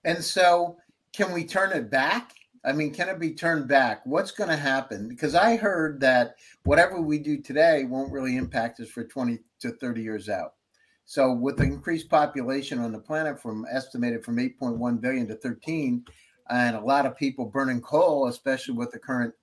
And 0.04 0.24
so, 0.24 0.78
can 1.14 1.32
we 1.34 1.46
turn 1.46 1.72
it 1.72 1.90
back? 1.90 2.34
I 2.66 2.74
mean, 2.74 2.94
can 2.94 3.08
it 3.08 3.20
be 3.20 3.34
turned 3.34 3.70
back? 3.70 4.02
What's 4.06 4.32
going 4.32 4.50
to 4.50 4.58
happen? 4.58 5.08
Because 5.08 5.34
I 5.34 5.56
heard 5.56 6.02
that 6.02 6.36
whatever 6.64 7.00
we 7.00 7.20
do 7.20 7.42
today 7.42 7.86
won't 7.86 8.12
really 8.12 8.36
impact 8.36 8.82
us 8.82 8.90
for 8.90 9.06
20 9.06 9.40
to 9.62 9.72
30 9.72 10.02
years 10.02 10.28
out. 10.28 10.56
So, 11.10 11.34
with 11.34 11.58
the 11.58 11.64
increased 11.64 12.08
population 12.08 12.78
on 12.78 12.92
the 12.92 13.00
planet 13.00 13.42
from 13.42 13.66
estimated 13.72 14.24
from 14.24 14.38
8.1 14.38 15.02
billion 15.02 15.28
to 15.30 15.34
13, 15.34 16.06
and 16.52 16.76
a 16.76 16.80
lot 16.80 17.08
of 17.08 17.18
people 17.18 17.46
burning 17.46 17.82
coal, 17.82 18.28
especially 18.28 18.76
with 18.76 18.92
the 18.92 19.00
current 19.00 19.34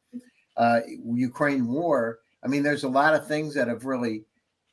uh, 0.57 0.83
Ukraine 0.87 1.67
war, 1.67 2.21
I 2.45 2.47
mean, 2.47 2.63
there's 2.63 2.85
a 2.85 2.89
lot 2.89 3.15
of 3.15 3.27
things 3.27 3.53
that 3.55 3.67
have 3.67 3.85
really, 3.85 4.25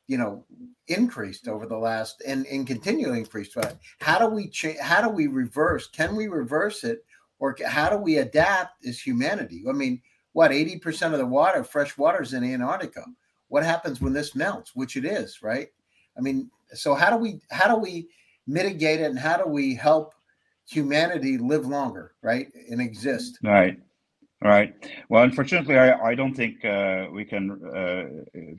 you 0.06 0.18
know, 0.18 0.44
increased 0.86 1.48
over 1.48 1.66
the 1.66 1.76
last 1.76 2.22
and, 2.28 2.46
and 2.46 2.64
continually 2.64 3.18
increased. 3.18 3.56
But 3.56 3.76
how 3.98 4.20
do 4.20 4.26
we 4.32 4.48
change? 4.48 4.78
How 4.78 5.02
do 5.02 5.08
we 5.08 5.26
reverse? 5.26 5.88
Can 5.88 6.14
we 6.14 6.28
reverse 6.28 6.84
it? 6.84 7.04
or 7.40 7.56
how 7.66 7.90
do 7.90 7.96
we 7.96 8.18
adapt 8.18 8.86
as 8.86 8.98
humanity? 9.00 9.64
I 9.68 9.72
mean, 9.72 10.00
what 10.32 10.50
80% 10.50 11.12
of 11.12 11.18
the 11.18 11.26
water, 11.26 11.64
fresh 11.64 11.98
water 11.98 12.22
is 12.22 12.32
in 12.32 12.44
Antarctica. 12.44 13.04
What 13.48 13.64
happens 13.64 14.00
when 14.00 14.12
this 14.12 14.34
melts, 14.34 14.74
which 14.74 14.96
it 14.96 15.04
is, 15.04 15.42
right? 15.42 15.68
I 16.16 16.20
mean, 16.20 16.50
so 16.72 16.94
how 16.94 17.10
do 17.10 17.16
we 17.16 17.40
how 17.50 17.72
do 17.72 17.80
we 17.80 18.08
mitigate 18.46 19.00
it 19.00 19.10
and 19.10 19.18
how 19.18 19.36
do 19.36 19.48
we 19.48 19.74
help 19.74 20.14
humanity 20.68 21.38
live 21.38 21.66
longer, 21.66 22.14
right? 22.22 22.48
And 22.70 22.80
exist. 22.80 23.38
Right. 23.42 23.78
Right. 24.42 24.74
Well, 25.08 25.22
unfortunately, 25.22 25.78
I, 25.78 26.10
I 26.10 26.14
don't 26.14 26.34
think 26.34 26.62
uh, 26.66 27.06
we 27.10 27.24
can 27.24 27.52
uh, 27.74 28.04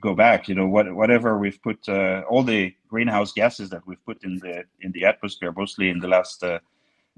go 0.01 0.15
back. 0.15 0.47
You 0.47 0.55
know, 0.55 0.65
what, 0.65 0.91
whatever 0.91 1.37
we've 1.37 1.61
put, 1.61 1.87
uh, 1.87 2.23
all 2.27 2.41
the 2.41 2.73
greenhouse 2.87 3.33
gases 3.33 3.69
that 3.69 3.85
we've 3.85 4.03
put 4.03 4.23
in 4.23 4.39
the 4.39 4.63
in 4.81 4.91
the 4.93 5.05
atmosphere, 5.05 5.53
mostly 5.55 5.89
in 5.89 5.99
the 5.99 6.07
last 6.07 6.43
uh, 6.43 6.57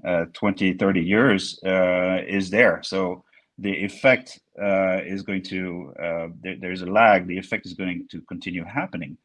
uh, 0.04 0.26
20, 0.34 0.74
30 0.74 1.00
years 1.00 1.58
uh, 1.64 2.18
is 2.26 2.50
there. 2.50 2.80
So 2.82 3.24
the 3.58 3.72
effect 3.72 4.38
uh, 4.60 5.00
is 5.04 5.22
going 5.22 5.42
to, 5.44 5.92
uh, 6.00 6.28
there, 6.40 6.56
there's 6.60 6.82
a 6.82 6.86
lag, 6.86 7.26
the 7.26 7.38
effect 7.38 7.66
is 7.66 7.74
going 7.74 8.06
to 8.10 8.20
continue 8.22 8.64
happening. 8.64 9.16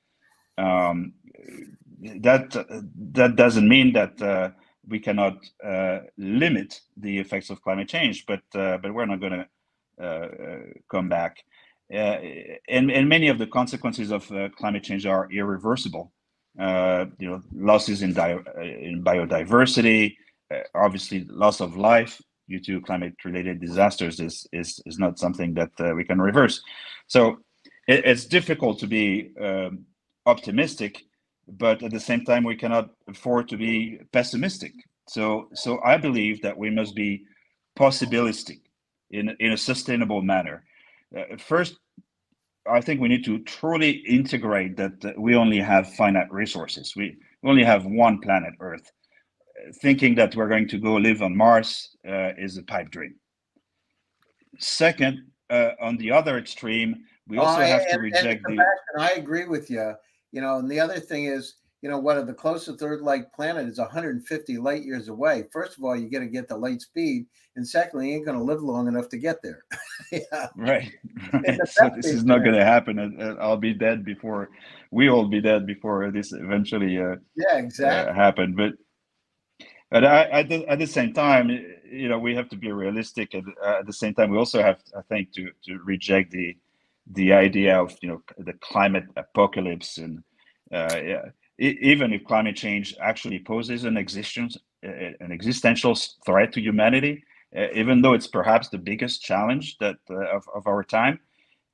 Um, 0.57 1.13
that, 2.21 2.51
that 3.13 3.35
doesn't 3.35 3.67
mean 3.67 3.93
that 3.93 4.21
uh, 4.21 4.49
we 4.87 4.99
cannot 4.99 5.37
uh, 5.63 5.99
limit 6.17 6.81
the 6.97 7.17
effects 7.19 7.49
of 7.49 7.61
climate 7.61 7.87
change, 7.87 8.25
but, 8.25 8.41
but 8.51 8.93
we're 8.93 9.05
not 9.05 9.21
going 9.21 9.45
to 9.45 10.73
come 10.89 11.09
back. 11.09 11.37
and, 11.89 12.91
and 12.91 13.09
many 13.09 13.29
of 13.29 13.37
the 13.37 13.47
consequences 13.47 14.11
of 14.11 14.31
climate 14.57 14.83
change 14.83 15.05
are 15.05 15.31
irreversible. 15.31 16.11
you 16.57 17.29
know, 17.29 17.41
losses 17.53 18.01
in, 18.01 18.11
in 18.11 19.03
biodiversity, 19.03 20.15
uh, 20.53 20.59
obviously 20.75 21.25
loss 21.29 21.61
of 21.61 21.77
life 21.77 22.21
due 22.49 22.59
to 22.59 22.81
climate 22.81 23.15
related 23.23 23.61
disasters 23.61 24.19
is 24.19 24.45
is 24.51 24.81
is 24.85 24.99
not 24.99 25.17
something 25.17 25.53
that 25.53 25.71
uh, 25.79 25.93
we 25.95 26.03
can 26.03 26.21
reverse 26.21 26.61
so 27.07 27.37
it, 27.87 28.05
it's 28.05 28.25
difficult 28.25 28.77
to 28.79 28.87
be 28.87 29.31
um, 29.41 29.85
optimistic 30.25 31.03
but 31.47 31.83
at 31.83 31.91
the 31.91 31.99
same 31.99 32.23
time 32.23 32.43
we 32.43 32.55
cannot 32.55 32.89
afford 33.07 33.47
to 33.49 33.57
be 33.57 33.99
pessimistic 34.11 34.73
so 35.07 35.49
so 35.53 35.79
i 35.83 35.97
believe 35.97 36.41
that 36.41 36.57
we 36.57 36.69
must 36.69 36.95
be 36.95 37.23
possibilistic 37.77 38.61
in 39.11 39.35
in 39.39 39.51
a 39.51 39.57
sustainable 39.57 40.21
manner 40.21 40.63
uh, 41.17 41.35
first 41.37 41.77
i 42.69 42.79
think 42.79 43.01
we 43.01 43.09
need 43.09 43.25
to 43.25 43.39
truly 43.39 43.91
integrate 44.07 44.77
that, 44.77 44.93
we 45.17 45.35
only 45.35 45.59
have 45.59 45.93
finite 45.95 46.31
resources 46.31 46.93
we, 46.95 47.17
only 47.45 47.63
have 47.63 47.85
one 47.85 48.19
planet 48.19 48.53
earth 48.61 48.89
thinking 49.81 50.15
that 50.15 50.35
we're 50.35 50.47
going 50.47 50.67
to 50.67 50.77
go 50.77 50.95
live 50.95 51.21
on 51.21 51.35
Mars 51.35 51.95
uh, 52.07 52.31
is 52.37 52.57
a 52.57 52.63
pipe 52.63 52.89
dream. 52.91 53.15
Second, 54.59 55.19
uh, 55.49 55.71
on 55.81 55.97
the 55.97 56.11
other 56.11 56.37
extreme, 56.37 56.95
we 57.27 57.37
also 57.37 57.61
have 57.61 57.81
and, 57.81 57.91
to 57.91 57.99
reject 57.99 58.43
the. 58.43 58.63
I 58.99 59.11
agree 59.11 59.45
with 59.45 59.69
you. 59.69 59.93
You 60.33 60.41
know, 60.41 60.57
and 60.57 60.69
the 60.69 60.79
other 60.79 60.99
thing 60.99 61.25
is, 61.25 61.55
you 61.81 61.89
know, 61.89 61.99
what 61.99 62.17
of 62.17 62.27
the 62.27 62.33
closest 62.33 62.81
Earth-like 62.81 63.31
planet 63.33 63.67
is 63.67 63.77
150 63.77 64.57
light 64.57 64.83
years 64.83 65.09
away. 65.09 65.45
First 65.51 65.77
of 65.77 65.83
all, 65.83 65.95
you 65.95 66.09
got 66.09 66.19
to 66.19 66.27
get 66.27 66.47
the 66.47 66.57
light 66.57 66.81
speed, 66.81 67.27
and 67.55 67.67
secondly, 67.67 68.09
you 68.09 68.15
ain't 68.15 68.25
going 68.25 68.37
to 68.37 68.43
live 68.43 68.61
long 68.61 68.87
enough 68.87 69.09
to 69.09 69.17
get 69.17 69.37
there. 69.43 69.63
yeah. 70.11 70.47
Right. 70.57 70.91
right. 71.31 71.59
So 71.67 71.89
this 71.95 72.07
is 72.07 72.25
not 72.25 72.39
going 72.39 72.55
to 72.55 72.65
happen. 72.65 73.37
I'll 73.39 73.57
be 73.57 73.73
dead 73.73 74.03
before 74.03 74.49
we 74.91 75.09
all 75.09 75.25
be 75.25 75.41
dead 75.41 75.65
before 75.65 76.09
this 76.11 76.33
eventually. 76.33 76.97
Uh, 76.97 77.15
yeah, 77.35 77.57
exactly. 77.57 78.11
Uh, 78.11 78.13
happen, 78.13 78.55
but 78.55 78.73
but 79.89 80.05
I, 80.05 80.23
at, 80.25 80.49
the, 80.49 80.65
at 80.67 80.79
the 80.79 80.87
same 80.87 81.13
time, 81.13 81.49
you 81.49 82.09
know, 82.09 82.17
we 82.17 82.33
have 82.35 82.49
to 82.49 82.55
be 82.55 82.71
realistic. 82.71 83.35
At, 83.35 83.43
uh, 83.63 83.79
at 83.79 83.85
the 83.85 83.93
same 83.93 84.15
time, 84.15 84.31
we 84.31 84.37
also 84.37 84.61
have, 84.61 84.79
I 84.97 85.01
think, 85.01 85.31
to 85.33 85.49
to 85.65 85.79
reject 85.83 86.31
the 86.31 86.55
the 87.11 87.33
idea 87.33 87.79
of 87.79 87.95
you 88.01 88.09
know 88.09 88.21
the 88.37 88.53
climate 88.53 89.05
apocalypse 89.17 89.97
and 89.97 90.23
uh, 90.73 90.95
yeah, 90.95 91.25
even 91.59 92.13
if 92.13 92.23
climate 92.23 92.55
change 92.55 92.95
actually 92.99 93.39
poses 93.39 93.83
an 93.83 93.97
existence 93.97 94.57
an 94.83 95.31
existential 95.31 95.95
threat 96.25 96.51
to 96.51 96.59
humanity, 96.59 97.23
uh, 97.55 97.67
even 97.73 98.01
though 98.01 98.13
it's 98.13 98.27
perhaps 98.27 98.69
the 98.69 98.77
biggest 98.77 99.21
challenge 99.21 99.77
that 99.77 99.97
uh, 100.09 100.35
of, 100.35 100.43
of 100.53 100.67
our 100.67 100.83
time, 100.83 101.19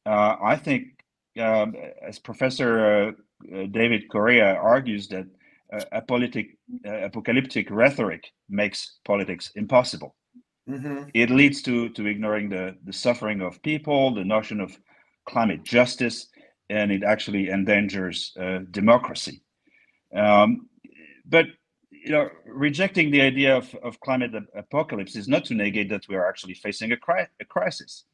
uh, 0.06 0.36
I 0.44 0.56
think, 0.56 1.04
um, 1.40 1.76
as 2.08 2.20
Professor 2.20 3.10
uh, 3.10 3.66
David 3.72 4.10
Correa 4.10 4.56
argues, 4.56 5.08
that 5.10 5.26
a 5.92 6.02
politic, 6.02 6.58
apocalyptic 6.84 7.70
rhetoric 7.70 8.32
makes 8.50 8.98
politics 9.06 9.52
impossible. 9.56 10.16
Mm-hmm. 10.68 11.10
It 11.14 11.30
leads 11.30 11.62
to 11.64 11.90
to 11.90 12.08
ignoring 12.08 12.50
the 12.50 12.76
the 12.86 12.94
suffering 12.94 13.42
of 13.42 13.62
people, 13.62 14.14
the 14.14 14.24
notion 14.24 14.62
of 14.62 14.78
climate 15.30 15.64
justice, 15.64 16.28
and 16.70 16.92
it 16.92 17.04
actually 17.04 17.50
endangers 17.50 18.18
uh, 18.40 18.60
democracy. 18.72 19.42
Um, 20.14 20.68
but 21.26 21.46
you 21.92 22.12
know, 22.12 22.30
rejecting 22.46 23.12
the 23.12 23.22
idea 23.22 23.56
of, 23.56 23.74
of 23.84 24.00
climate 24.00 24.32
apocalypse 24.56 25.16
is 25.16 25.28
not 25.28 25.46
to 25.46 25.54
negate 25.54 25.90
that 25.90 26.08
we 26.08 26.16
are 26.16 26.28
actually 26.28 26.54
facing 26.54 26.92
a, 26.92 26.98
cri- 26.98 27.28
a 27.42 27.46
crisis. 27.46 28.06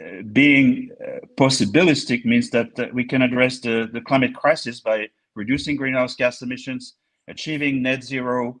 Uh, 0.00 0.22
being 0.32 0.90
uh, 1.04 1.20
possibilistic 1.36 2.24
means 2.24 2.50
that 2.50 2.70
uh, 2.78 2.86
we 2.92 3.04
can 3.04 3.22
address 3.22 3.58
the, 3.60 3.88
the 3.92 4.00
climate 4.00 4.34
crisis 4.34 4.80
by 4.80 5.08
reducing 5.34 5.76
greenhouse 5.76 6.14
gas 6.14 6.42
emissions, 6.42 6.94
achieving 7.28 7.82
net 7.82 8.02
zero, 8.02 8.60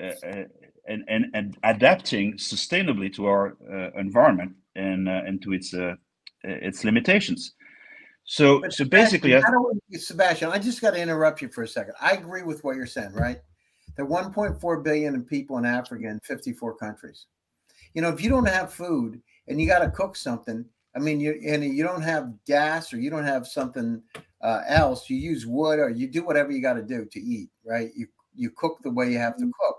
uh, 0.00 0.06
uh, 0.06 0.44
and, 0.86 1.04
and, 1.08 1.24
and 1.34 1.56
adapting 1.64 2.34
sustainably 2.34 3.12
to 3.12 3.26
our 3.26 3.56
uh, 3.72 3.90
environment 3.98 4.52
and, 4.76 5.08
uh, 5.08 5.22
and 5.26 5.42
to 5.42 5.52
its, 5.52 5.74
its 6.44 6.84
limitations. 6.84 7.54
So, 8.24 8.60
but 8.60 8.72
so 8.72 8.84
basically, 8.84 9.34
we, 9.90 9.98
Sebastian, 9.98 10.50
I 10.50 10.58
just 10.58 10.80
got 10.80 10.92
to 10.92 11.00
interrupt 11.00 11.42
you 11.42 11.48
for 11.48 11.62
a 11.62 11.68
second. 11.68 11.94
I 12.00 12.12
agree 12.12 12.42
with 12.42 12.64
what 12.64 12.76
you're 12.76 12.86
saying, 12.86 13.12
right? 13.12 13.38
There 13.96 14.06
are 14.06 14.08
1.4 14.08 14.82
billion 14.82 15.22
people 15.24 15.58
in 15.58 15.66
Africa 15.66 16.08
in 16.08 16.20
54 16.20 16.76
countries. 16.76 17.26
You 17.92 18.02
know, 18.02 18.08
if 18.08 18.22
you 18.22 18.30
don't 18.30 18.48
have 18.48 18.72
food 18.72 19.20
and 19.46 19.60
you 19.60 19.66
got 19.66 19.80
to 19.80 19.90
cook 19.90 20.16
something, 20.16 20.64
I 20.96 21.00
mean, 21.00 21.20
you 21.20 21.40
and 21.46 21.64
you 21.64 21.82
don't 21.82 22.02
have 22.02 22.32
gas 22.46 22.92
or 22.92 22.98
you 22.98 23.10
don't 23.10 23.24
have 23.24 23.46
something 23.46 24.02
uh, 24.40 24.62
else, 24.66 25.10
you 25.10 25.16
use 25.16 25.46
wood 25.46 25.78
or 25.78 25.90
you 25.90 26.06
do 26.06 26.24
whatever 26.24 26.50
you 26.50 26.62
got 26.62 26.74
to 26.74 26.82
do 26.82 27.04
to 27.04 27.20
eat, 27.20 27.50
right? 27.64 27.90
You 27.94 28.06
you 28.34 28.50
cook 28.50 28.78
the 28.82 28.90
way 28.90 29.10
you 29.10 29.18
have 29.18 29.36
to 29.36 29.44
mm-hmm. 29.44 29.50
cook. 29.60 29.76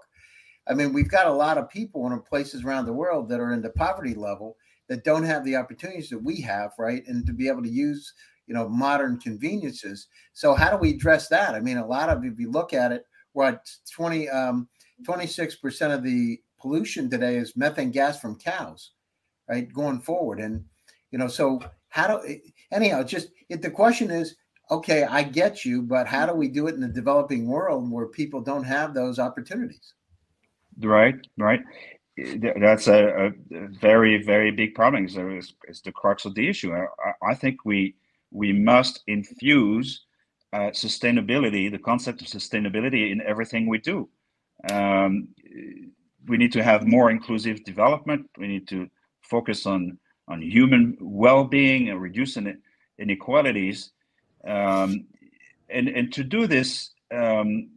I 0.67 0.73
mean, 0.73 0.93
we've 0.93 1.09
got 1.09 1.27
a 1.27 1.33
lot 1.33 1.57
of 1.57 1.69
people 1.69 2.05
in 2.07 2.19
places 2.21 2.63
around 2.63 2.85
the 2.85 2.93
world 2.93 3.29
that 3.29 3.39
are 3.39 3.53
in 3.53 3.61
the 3.61 3.69
poverty 3.69 4.13
level 4.13 4.57
that 4.87 5.03
don't 5.03 5.23
have 5.23 5.43
the 5.43 5.55
opportunities 5.55 6.09
that 6.09 6.23
we 6.23 6.39
have, 6.41 6.71
right? 6.77 7.03
And 7.07 7.25
to 7.25 7.33
be 7.33 7.47
able 7.47 7.63
to 7.63 7.69
use, 7.69 8.13
you 8.47 8.53
know, 8.53 8.69
modern 8.69 9.19
conveniences. 9.19 10.07
So 10.33 10.53
how 10.53 10.69
do 10.69 10.77
we 10.77 10.91
address 10.91 11.27
that? 11.29 11.55
I 11.55 11.59
mean, 11.59 11.77
a 11.77 11.85
lot 11.85 12.09
of 12.09 12.23
if 12.23 12.39
you 12.39 12.51
look 12.51 12.73
at 12.73 12.91
it, 12.91 13.05
what 13.33 13.69
20 13.93 14.29
um 14.29 14.67
26% 15.07 15.93
of 15.93 16.03
the 16.03 16.39
pollution 16.59 17.09
today 17.09 17.35
is 17.35 17.57
methane 17.57 17.91
gas 17.91 18.19
from 18.19 18.37
cows, 18.37 18.91
right? 19.49 19.71
Going 19.73 19.99
forward. 19.99 20.39
And 20.39 20.63
you 21.11 21.17
know, 21.17 21.27
so 21.27 21.61
how 21.89 22.07
do 22.07 22.39
anyhow, 22.71 23.03
just 23.03 23.29
if 23.49 23.61
the 23.61 23.71
question 23.71 24.11
is, 24.11 24.35
okay, 24.71 25.03
I 25.03 25.23
get 25.23 25.65
you, 25.65 25.81
but 25.81 26.07
how 26.07 26.25
do 26.25 26.33
we 26.33 26.47
do 26.47 26.67
it 26.67 26.75
in 26.75 26.81
the 26.81 26.87
developing 26.87 27.47
world 27.47 27.89
where 27.91 28.07
people 28.07 28.41
don't 28.41 28.63
have 28.63 28.93
those 28.93 29.19
opportunities? 29.19 29.93
Right, 30.79 31.15
right 31.37 31.61
that's 32.61 32.87
a, 32.87 33.27
a, 33.27 33.31
very 33.79 34.23
very 34.23 34.51
big 34.51 34.73
problem 34.73 35.07
so 35.09 35.27
it's, 35.29 35.53
it's 35.67 35.81
the 35.81 35.91
crux 35.91 36.25
of 36.25 36.33
the 36.35 36.47
issue. 36.47 36.73
I, 36.73 36.85
I, 37.31 37.35
think 37.35 37.65
we 37.65 37.95
we 38.31 38.53
must 38.53 39.03
infuse 39.07 40.05
uh, 40.53 40.71
sustainability 40.71 41.69
the 41.69 41.79
concept 41.79 42.21
of 42.21 42.27
sustainability 42.27 43.11
in 43.11 43.21
everything 43.21 43.67
we 43.67 43.79
do. 43.79 44.07
Um, 44.71 45.29
we 46.27 46.37
need 46.37 46.53
to 46.53 46.63
have 46.63 46.87
more 46.87 47.11
inclusive 47.11 47.63
development. 47.65 48.29
We 48.37 48.47
need 48.47 48.67
to 48.69 48.89
focus 49.21 49.65
on 49.65 49.97
on 50.27 50.41
human 50.41 50.97
well-being 51.01 51.89
and 51.89 52.01
reducing 52.01 52.61
inequalities. 52.97 53.91
Um, 54.47 55.07
and 55.69 55.89
and 55.89 56.13
to 56.13 56.23
do 56.23 56.47
this 56.47 56.91
um, 57.11 57.71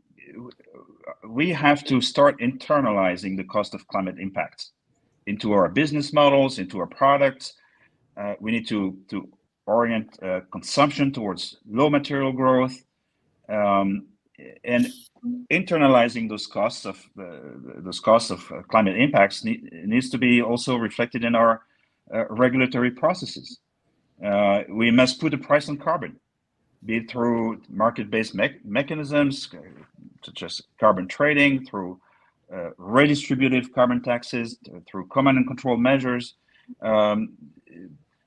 we 1.29 1.51
have 1.51 1.85
to 1.85 2.01
start 2.01 2.39
internalizing 2.41 3.37
the 3.37 3.45
cost 3.45 3.75
of 3.75 3.87
climate 3.89 4.17
impacts 4.19 4.73
into 5.27 5.53
our 5.53 5.69
business 5.69 6.13
models, 6.13 6.59
into 6.59 6.79
our 6.79 6.87
products. 6.87 7.55
Uh, 8.17 8.35
we 8.41 8.51
need 8.51 8.67
to 8.69 8.99
to 9.09 9.29
orient 9.67 10.19
uh, 10.23 10.41
consumption 10.51 11.13
towards 11.13 11.59
low 11.69 11.91
material 11.91 12.33
growth, 12.33 12.75
um, 13.49 14.07
and 14.65 14.89
internalizing 15.51 16.29
those 16.29 16.47
costs 16.47 16.87
of 16.87 16.97
uh, 17.21 17.39
those 17.81 18.01
costs 18.01 18.31
of 18.31 18.41
uh, 18.51 18.63
climate 18.63 18.97
impacts 18.97 19.45
need, 19.45 19.71
needs 19.85 20.11
to 20.11 20.19
be 20.19 20.43
also 20.43 20.77
reflected 20.77 21.25
in 21.25 21.35
our 21.35 21.63
uh, 22.15 22.25
regulatory 22.31 22.91
processes. 22.91 23.61
Uh, 24.25 24.63
we 24.69 24.91
must 24.91 25.21
put 25.21 25.35
a 25.35 25.39
price 25.39 25.69
on 25.69 25.77
carbon 25.77 26.19
be 26.85 26.99
it 26.99 27.11
through 27.11 27.61
market-based 27.69 28.35
me- 28.35 28.59
mechanisms 28.65 29.49
such 30.25 30.43
as 30.43 30.63
carbon 30.81 31.07
trading, 31.07 31.65
through 31.65 32.01
uh, 32.53 32.71
redistributive 32.79 33.73
carbon 33.73 34.03
taxes, 34.03 34.59
through 34.89 35.07
command 35.09 35.39
and 35.39 35.47
control 35.47 35.77
measures. 35.77 36.35
Um, 36.83 37.35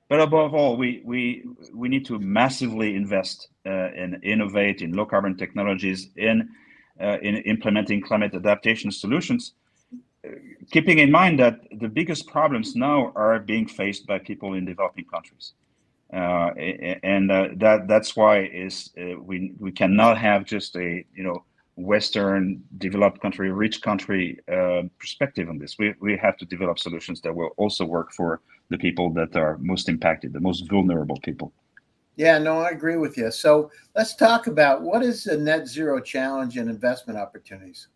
but 0.10 0.20
above 0.20 0.54
all, 0.54 0.76
we, 0.78 1.02
we, 1.06 1.44
we 1.74 1.88
need 1.90 2.06
to 2.06 2.20
massively 2.20 2.96
invest 2.96 3.48
uh, 3.66 3.70
and 3.70 4.24
innovate 4.24 4.82
in 4.82 4.94
low 4.94 5.06
carbon 5.06 5.38
technologies, 5.38 6.10
in, 6.18 6.50
uh, 7.00 7.18
in 7.22 7.38
implementing 7.38 8.02
climate 8.02 8.34
adaptation 8.36 8.92
solutions, 8.92 9.54
keeping 10.72 11.00
in 11.00 11.12
mind 11.12 11.40
that 11.40 11.62
the 11.80 11.88
biggest 11.88 12.28
problems 12.28 12.76
now 12.76 13.12
are 13.16 13.40
being 13.40 13.68
faced 13.68 14.06
by 14.06 14.20
people 14.20 14.54
in 14.54 14.66
developing 14.66 15.06
countries. 15.06 15.54
Uh, 16.14 16.52
and 17.04 17.32
uh, 17.32 17.48
that 17.56 17.88
that's 17.88 18.16
why 18.18 18.44
is 18.44 18.90
uh, 19.00 19.18
we 19.22 19.54
we 19.60 19.72
cannot 19.72 20.18
have 20.18 20.44
just 20.44 20.76
a 20.76 21.06
you 21.16 21.24
know 21.24 21.46
Western 21.78 22.62
developed 22.78 23.22
country, 23.22 23.50
rich 23.52 23.82
country 23.82 24.38
uh, 24.52 24.84
perspective 25.00 25.48
on 25.50 25.58
this. 25.58 25.78
We 25.80 25.94
we 26.02 26.18
have 26.18 26.36
to 26.38 26.46
develop 26.46 26.80
solutions 26.80 27.22
that 27.22 27.34
will 27.34 27.52
also 27.58 27.86
work 27.86 28.12
for 28.12 28.42
the 28.70 28.78
people 28.78 29.14
that 29.14 29.36
are 29.36 29.58
most 29.60 29.88
impacted, 29.88 30.34
the 30.34 30.40
most 30.42 30.70
vulnerable 30.70 31.18
people. 31.24 31.54
Yeah, 32.18 32.38
no, 32.38 32.60
I 32.60 32.70
agree 32.70 32.98
with 32.98 33.18
you. 33.18 33.32
So 33.32 33.72
let's 33.96 34.16
talk 34.16 34.48
about 34.48 34.82
what 34.82 35.02
is 35.04 35.24
the 35.24 35.38
net 35.38 35.66
zero 35.66 36.02
challenge 36.02 36.58
and 36.58 36.70
investment 36.70 37.18
opportunities. 37.18 37.88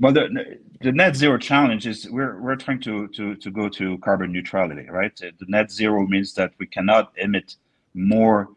Well, 0.00 0.12
the, 0.14 0.58
the 0.80 0.92
net 0.92 1.14
zero 1.14 1.38
challenge 1.38 1.86
is 1.86 2.08
we're 2.10 2.40
we're 2.40 2.56
trying 2.56 2.80
to 2.80 3.06
to 3.08 3.36
to 3.36 3.50
go 3.50 3.68
to 3.68 3.98
carbon 3.98 4.32
neutrality, 4.32 4.88
right? 4.88 5.14
The 5.16 5.46
net 5.48 5.70
zero 5.70 6.06
means 6.06 6.34
that 6.34 6.52
we 6.58 6.66
cannot 6.66 7.12
emit 7.16 7.56
more 7.94 8.48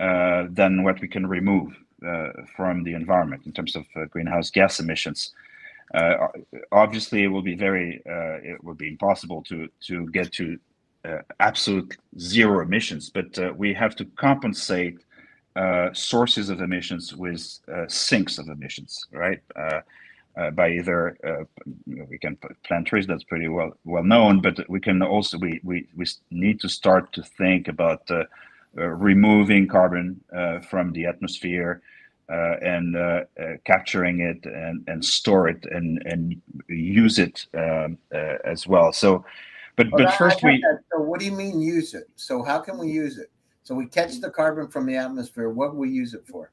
uh, 0.00 0.46
than 0.50 0.84
what 0.84 1.00
we 1.02 1.08
can 1.08 1.26
remove 1.26 1.76
uh, 2.06 2.30
from 2.56 2.82
the 2.84 2.94
environment 2.94 3.42
in 3.46 3.52
terms 3.52 3.76
of 3.76 3.84
uh, 3.94 4.06
greenhouse 4.06 4.50
gas 4.50 4.80
emissions. 4.80 5.34
Uh, 5.94 6.28
obviously, 6.72 7.24
it 7.24 7.28
will 7.28 7.42
be 7.42 7.56
very 7.56 8.02
uh, 8.08 8.38
it 8.42 8.64
will 8.64 8.74
be 8.74 8.88
impossible 8.88 9.42
to 9.44 9.68
to 9.82 10.06
get 10.08 10.32
to 10.32 10.58
uh, 11.04 11.18
absolute 11.40 11.94
zero 12.18 12.62
emissions, 12.62 13.10
but 13.10 13.58
we 13.58 13.74
have 13.74 13.96
to 13.96 14.06
compensate 14.16 14.98
sources 15.92 16.50
of 16.50 16.60
emissions 16.62 17.14
with 17.14 17.60
sinks 17.88 18.38
of 18.38 18.48
emissions, 18.48 19.06
right? 19.12 19.40
Uh, 20.36 20.50
by 20.50 20.70
either 20.70 21.16
uh, 21.26 21.44
we 21.86 22.18
can 22.18 22.36
plant 22.64 22.86
trees 22.86 23.06
that's 23.06 23.24
pretty 23.24 23.48
well 23.48 23.72
well 23.84 24.04
known 24.04 24.40
but 24.40 24.58
we 24.68 24.80
can 24.80 25.02
also 25.02 25.38
we 25.38 25.60
we, 25.64 25.86
we 25.96 26.06
need 26.30 26.60
to 26.60 26.68
start 26.68 27.12
to 27.12 27.22
think 27.22 27.68
about 27.68 28.02
uh, 28.10 28.24
uh 28.78 28.86
removing 28.86 29.66
carbon 29.66 30.20
uh, 30.36 30.60
from 30.60 30.92
the 30.92 31.06
atmosphere 31.06 31.80
uh, 32.28 32.56
and 32.60 32.96
capturing 33.64 34.20
it 34.20 34.44
and, 34.44 34.84
and 34.88 35.04
store 35.04 35.48
it 35.48 35.64
and 35.70 36.02
and 36.06 36.40
use 36.68 37.18
it 37.20 37.46
um, 37.54 37.96
as 38.44 38.66
well. 38.66 38.92
So 38.92 39.24
but 39.76 39.90
but, 39.90 39.98
but 39.98 40.14
first 40.14 40.42
we 40.42 40.62
so 40.92 41.00
what 41.00 41.20
do 41.20 41.26
you 41.26 41.32
mean 41.32 41.60
use 41.60 41.94
it? 41.94 42.08
So 42.16 42.42
how 42.42 42.58
can 42.58 42.78
we 42.78 42.88
use 42.90 43.16
it? 43.16 43.30
So 43.62 43.74
we 43.74 43.86
catch 43.86 44.20
the 44.20 44.30
carbon 44.30 44.68
from 44.68 44.86
the 44.86 44.96
atmosphere 44.96 45.50
what 45.50 45.72
do 45.72 45.78
we 45.78 45.88
use 45.88 46.14
it 46.14 46.26
for 46.26 46.50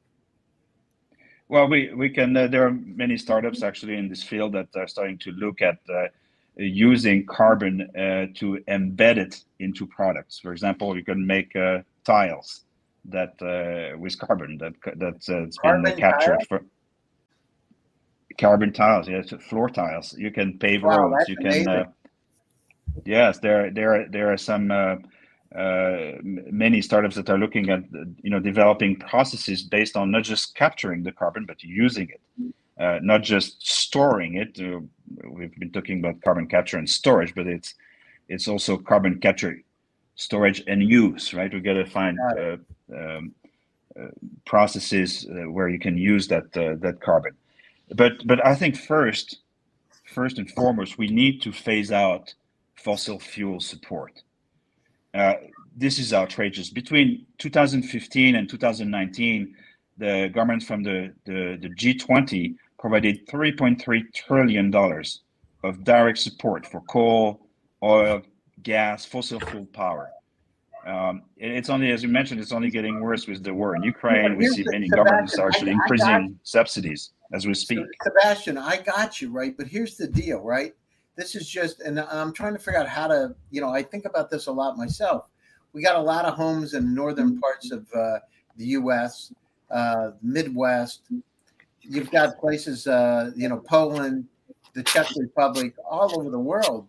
well, 1.53 1.67
we 1.67 1.93
we 1.93 2.09
can. 2.09 2.35
Uh, 2.35 2.47
there 2.47 2.65
are 2.65 2.71
many 2.71 3.15
startups 3.15 3.61
actually 3.61 3.95
in 3.95 4.09
this 4.09 4.23
field 4.23 4.53
that 4.53 4.69
are 4.75 4.87
starting 4.87 5.19
to 5.19 5.31
look 5.33 5.61
at 5.61 5.77
uh, 5.87 6.07
using 6.55 7.27
carbon 7.27 7.81
uh, 7.95 8.25
to 8.39 8.57
embed 8.67 9.17
it 9.17 9.43
into 9.59 9.85
products. 9.85 10.39
For 10.39 10.51
example, 10.51 10.97
you 10.97 11.03
can 11.05 11.23
make 11.27 11.55
uh, 11.55 11.83
tiles 12.05 12.63
that 13.05 13.35
uh, 13.39 13.95
with 13.99 14.17
carbon 14.17 14.57
that 14.57 14.73
that's 14.97 15.29
uh, 15.29 15.45
been 15.61 15.95
captured 15.95 16.39
tile? 16.39 16.45
for 16.49 16.65
carbon 18.39 18.73
tiles. 18.73 19.07
Yes, 19.07 19.31
floor 19.47 19.69
tiles. 19.69 20.17
You 20.17 20.31
can 20.31 20.57
pave 20.57 20.81
wow, 20.81 21.07
roads. 21.07 21.29
You 21.29 21.35
can. 21.35 21.85
yes, 23.05 23.37
there 23.37 23.69
there 23.69 24.07
there 24.09 24.33
are 24.33 24.37
some 24.37 24.71
uh, 25.55 26.13
many 26.23 26.81
startups 26.81 27.15
that 27.15 27.29
are 27.29 27.37
looking 27.37 27.69
at 27.69 27.83
you 28.23 28.29
know 28.31 28.39
developing 28.39 28.95
processes 28.95 29.61
based 29.61 29.95
on 29.95 30.09
not 30.09 30.23
just 30.23 30.55
capturing 30.55 31.03
the 31.03 31.11
carbon 31.11 31.45
but 31.45 31.61
using 31.63 32.09
it. 32.09 32.21
Uh, 32.79 32.97
not 33.03 33.21
just 33.21 33.65
storing 33.65 34.35
it 34.35 34.59
uh, 34.59 34.79
we've 35.29 35.55
been 35.59 35.71
talking 35.71 35.99
about 35.99 36.19
carbon 36.23 36.47
capture 36.47 36.79
and 36.79 36.89
storage 36.89 37.35
but 37.35 37.45
it's 37.45 37.75
it's 38.29 38.47
also 38.47 38.77
carbon 38.77 39.19
capture 39.19 39.61
storage 40.15 40.63
and 40.65 40.81
use 40.81 41.35
right? 41.35 41.53
We 41.53 41.59
got 41.59 41.73
to 41.73 41.85
find 41.85 42.17
uh, 42.19 42.57
um, 42.91 43.35
uh, 43.99 44.07
processes 44.45 45.27
where 45.29 45.69
you 45.69 45.77
can 45.77 45.97
use 45.99 46.27
that 46.29 46.51
that 46.53 46.97
carbon. 46.99 47.33
But 47.93 48.25
but 48.25 48.43
i 48.43 48.55
think 48.55 48.75
first 48.75 49.37
first 50.05 50.39
and 50.39 50.49
foremost 50.49 50.97
we 50.97 51.09
need 51.09 51.43
to 51.43 51.51
phase 51.51 51.91
out 51.91 52.33
fossil 52.75 53.19
fuel 53.19 53.59
support 53.59 54.23
uh, 55.13 55.34
this 55.76 55.99
is 55.99 56.13
outrageous. 56.13 56.69
Between 56.69 57.26
2015 57.39 58.36
and 58.36 58.49
2019, 58.49 59.56
the 59.97 60.30
government 60.34 60.63
from 60.63 60.84
the, 60.84 61.13
the, 61.26 61.58
the 61.62 61.69
G20 61.69 62.56
provided 62.80 63.28
$3.3 63.28 64.13
trillion 64.13 64.73
of 65.63 65.84
direct 65.84 66.17
support 66.19 66.65
for 66.65 66.82
coal, 66.82 67.47
oil, 67.82 68.21
gas, 68.63 69.06
fossil 69.06 69.39
fuel 69.39 69.65
power. 69.67 70.10
Um, 70.86 71.23
it's 71.38 71.69
only, 71.69 71.91
as 71.91 72.04
you 72.04 72.10
mentioned, 72.10 72.41
it's 72.41 72.52
only 72.52 72.69
getting 72.69 72.99
worse 72.99 73.26
with 73.26 73.41
the 73.41 73.54
war 73.54 73.76
in 73.76 73.84
Ukraine. 73.84 74.38
We 74.38 74.47
see 74.47 74.65
many 74.67 74.89
governments 74.89 75.39
actually 75.39 75.71
increasing 75.71 76.38
subsidies 76.43 77.12
as 77.32 77.47
we 77.47 77.54
speak. 77.54 77.86
Sebastian, 78.04 78.58
I 78.58 78.82
got 78.82 79.21
you 79.21 79.32
right, 79.32 79.56
but 79.56 79.67
here's 79.67 79.95
the 79.95 80.08
deal, 80.08 80.39
right? 80.39 80.73
This 81.15 81.36
is 81.36 81.47
just 81.47 81.82
and 81.82 81.99
i'm 81.99 82.34
trying 82.34 82.54
to 82.54 82.60
figure 82.60 82.80
out 82.80 82.88
how 82.88 83.08
to 83.08 83.36
you 83.52 83.62
know 83.62 83.69
i 83.69 83.82
think 83.82 84.06
about 84.06 84.30
this 84.30 84.47
a 84.47 84.52
lot 84.52 84.78
myself. 84.78 85.30
We 85.73 85.82
got 85.82 85.95
a 85.95 86.02
lot 86.02 86.26
of 86.26 86.36
homes 86.36 86.76
in 86.76 86.93
northern 86.93 87.39
parts 87.39 87.71
of 87.71 87.88
uh, 87.93 88.19
the 88.58 88.65
us 88.65 89.34
uh, 89.71 90.12
midwest. 90.21 91.02
You've 91.82 92.12
got 92.12 92.38
places 92.38 92.86
uh, 92.88 93.32
you 93.36 93.49
know 93.49 93.58
poland 93.58 94.26
the 94.76 94.84
czech 94.84 95.08
republic 95.17 95.76
all 95.89 96.19
over 96.19 96.30
the 96.30 96.39
world 96.39 96.88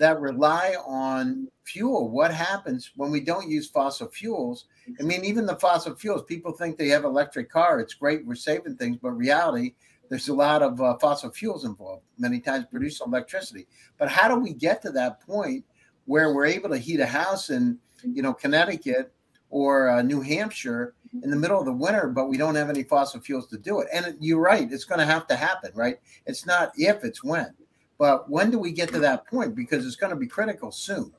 that 0.00 0.20
rely 0.20 0.74
on 0.84 1.48
fuel. 1.64 2.08
What 2.08 2.34
happens 2.34 2.90
when 2.96 3.12
we 3.12 3.20
don't 3.20 3.48
use 3.48 3.68
fossil 3.68 4.08
fuels? 4.08 4.66
I 5.00 5.04
mean 5.04 5.24
even 5.24 5.46
the 5.46 5.56
fossil 5.56 5.94
fuels 5.94 6.24
people 6.24 6.52
think 6.52 6.76
they 6.76 6.88
have 6.88 7.04
electric 7.04 7.48
car. 7.50 7.78
It's 7.80 7.94
great 7.94 8.26
we're 8.26 8.34
saving 8.34 8.76
things 8.76 8.98
but 9.00 9.12
reality 9.12 9.74
there's 10.08 10.28
a 10.28 10.34
lot 10.34 10.62
of 10.62 10.80
uh, 10.80 10.96
fossil 10.98 11.30
fuels 11.30 11.64
involved, 11.64 12.02
many 12.18 12.40
times 12.40 12.66
produce 12.70 13.00
electricity. 13.00 13.66
But 13.98 14.08
how 14.08 14.28
do 14.28 14.36
we 14.36 14.52
get 14.52 14.82
to 14.82 14.90
that 14.92 15.20
point 15.20 15.64
where 16.04 16.34
we're 16.34 16.46
able 16.46 16.68
to 16.70 16.78
heat 16.78 17.00
a 17.00 17.06
house 17.06 17.50
in, 17.50 17.78
you 18.02 18.22
know, 18.22 18.34
Connecticut 18.34 19.12
or 19.50 19.88
uh, 19.88 20.02
New 20.02 20.20
Hampshire 20.20 20.94
in 21.22 21.30
the 21.30 21.36
middle 21.36 21.58
of 21.58 21.64
the 21.64 21.72
winter, 21.72 22.08
but 22.08 22.26
we 22.26 22.36
don't 22.36 22.54
have 22.54 22.68
any 22.68 22.82
fossil 22.82 23.20
fuels 23.20 23.46
to 23.48 23.58
do 23.58 23.80
it? 23.80 23.88
And 23.92 24.16
you're 24.20 24.40
right, 24.40 24.70
it's 24.70 24.84
going 24.84 24.98
to 24.98 25.06
have 25.06 25.26
to 25.28 25.36
happen, 25.36 25.70
right? 25.74 25.98
It's 26.26 26.44
not 26.44 26.72
if, 26.76 27.04
it's 27.04 27.22
when. 27.22 27.54
But 27.98 28.28
when 28.28 28.50
do 28.50 28.58
we 28.58 28.72
get 28.72 28.90
to 28.90 28.98
that 29.00 29.26
point? 29.26 29.54
Because 29.54 29.86
it's 29.86 29.96
going 29.96 30.10
to 30.10 30.16
be 30.16 30.26
critical 30.26 30.72
soon. 30.72 31.12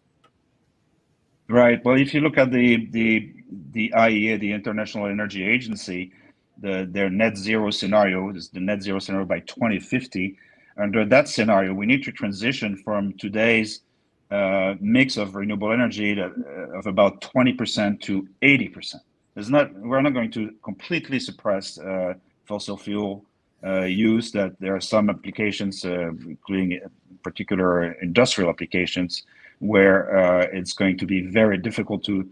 Right. 1.48 1.84
Well, 1.86 1.98
if 1.98 2.13
you 2.13 2.21
look 2.21 2.38
at 2.38 2.52
the 2.52 2.88
the 2.88 3.32
the 3.71 3.93
IEA, 3.95 4.39
the 4.39 4.52
International 4.52 5.06
Energy 5.06 5.43
Agency, 5.43 6.12
the 6.60 6.88
their 6.89 7.10
net 7.10 7.38
zero 7.38 7.72
scenario 7.72 8.30
is 8.30 8.50
the 8.50 8.60
net 8.60 8.82
zero 8.82 9.00
scenario 9.00 9.26
by 9.26 9.39
2050. 9.41 10.38
Under 10.78 11.06
that 11.06 11.28
scenario, 11.30 11.74
we 11.74 11.86
need 11.86 12.04
to 12.04 12.12
transition 12.12 12.76
from 12.78 13.13
today's 13.13 13.82
uh, 14.32 14.76
mix 14.80 15.18
of 15.18 15.36
renewable 15.36 15.72
energy 15.72 16.13
that, 16.13 16.32
uh, 16.32 16.78
of 16.78 16.88
about 16.88 17.22
20% 17.22 18.02
to 18.02 18.28
80%. 18.41 18.96
It's 19.36 19.50
not 19.50 19.74
we're 19.76 20.02
not 20.02 20.13
going 20.13 20.32
to 20.32 20.54
completely 20.63 21.20
suppress 21.20 21.78
uh, 21.78 22.13
fossil 22.46 22.78
fuel 22.78 23.26
uh, 23.65 23.82
use. 23.82 24.32
That 24.32 24.60
there 24.60 24.76
are 24.76 24.82
some 24.82 25.10
applications, 25.10 25.84
uh, 25.84 26.10
including 26.26 26.80
particular 27.22 27.94
industrial 28.02 28.50
applications, 28.50 29.24
where 29.60 30.18
uh, 30.18 30.48
it's 30.54 30.74
going 30.74 30.98
to 31.00 31.06
be 31.06 31.22
very 31.28 31.58
difficult 31.58 32.04
to 32.06 32.28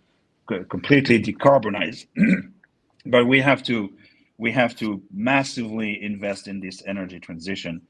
completely 0.70 1.22
decarbonize. 1.22 2.06
but 3.06 3.28
we 3.28 3.40
have 3.42 3.64
to 3.64 3.92
we 4.38 4.52
have 4.52 4.76
to 4.76 5.02
massively 5.14 6.02
invest 6.04 6.48
in 6.48 6.60
this 6.60 6.84
energy 6.86 7.20
transition 7.20 7.82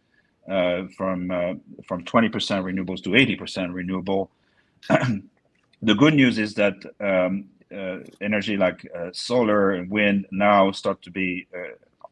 uh, 0.49 0.83
from 0.97 1.31
uh, 1.31 1.53
from 1.87 2.03
20% 2.03 2.29
renewables 2.31 3.01
to 3.03 3.11
80% 3.11 3.73
renewable. 3.73 4.29
the 4.89 5.95
good 5.95 6.13
news 6.13 6.37
is 6.37 6.53
that 6.55 6.75
um, 6.99 7.45
uh, 7.73 7.99
energy 8.21 8.57
like 8.57 8.85
uh, 8.95 9.09
solar 9.13 9.71
and 9.71 9.89
wind 9.89 10.27
now 10.31 10.71
start 10.71 11.01
to 11.01 11.09
be 11.09 11.47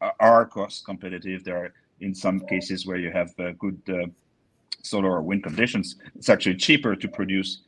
uh, 0.00 0.10
are 0.18 0.46
cost 0.46 0.84
competitive. 0.84 1.44
There 1.44 1.56
are 1.56 1.72
in 2.00 2.14
some 2.14 2.40
cases 2.40 2.86
where 2.86 2.96
you 2.96 3.12
have 3.12 3.32
uh, 3.38 3.52
good 3.58 3.80
solar 4.82 5.12
or 5.12 5.22
wind 5.22 5.44
conditions, 5.44 5.96
it's 6.16 6.28
actually 6.28 6.56
cheaper 6.56 6.96
to 6.96 7.06
produce 7.06 7.60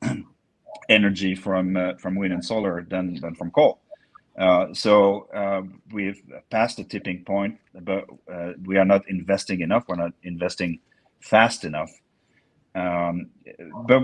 energy 0.88 1.34
from 1.34 1.96
from 1.98 2.14
wind 2.14 2.32
and 2.32 2.44
solar 2.44 2.86
than 2.88 3.14
than 3.20 3.34
from 3.34 3.50
coal. 3.50 3.80
Uh, 4.40 4.72
so 4.72 5.28
uh, 5.34 5.60
we've 5.92 6.22
passed 6.48 6.78
the 6.78 6.84
tipping 6.84 7.22
point, 7.24 7.58
but 7.74 8.06
uh, 8.32 8.52
we 8.64 8.78
are 8.78 8.86
not 8.86 9.06
investing 9.06 9.60
enough. 9.60 9.84
We're 9.86 9.96
not 9.96 10.14
investing 10.22 10.80
fast 11.20 11.64
enough. 11.64 11.90
Um, 12.74 13.26
but 13.86 14.02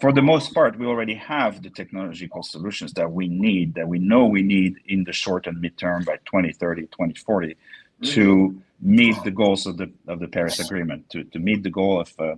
for 0.00 0.12
the 0.12 0.22
most 0.22 0.52
part, 0.52 0.76
we 0.76 0.86
already 0.86 1.14
have 1.14 1.62
the 1.62 1.70
technological 1.70 2.42
solutions 2.42 2.94
that 2.94 3.12
we 3.12 3.28
need, 3.28 3.74
that 3.74 3.86
we 3.86 4.00
know 4.00 4.24
we 4.24 4.42
need 4.42 4.74
in 4.86 5.04
the 5.04 5.12
short 5.12 5.46
and 5.46 5.62
midterm 5.62 6.04
by 6.04 6.16
2030, 6.16 6.82
2040, 6.82 7.48
mm-hmm. 7.48 8.06
to 8.14 8.60
meet 8.80 9.14
the 9.22 9.30
goals 9.30 9.66
of 9.66 9.76
the 9.76 9.92
of 10.08 10.18
the 10.18 10.26
Paris 10.26 10.58
Agreement, 10.58 11.08
to, 11.10 11.22
to 11.24 11.38
meet 11.38 11.62
the 11.62 11.70
goal 11.70 12.00
of 12.00 12.12
uh, 12.18 12.34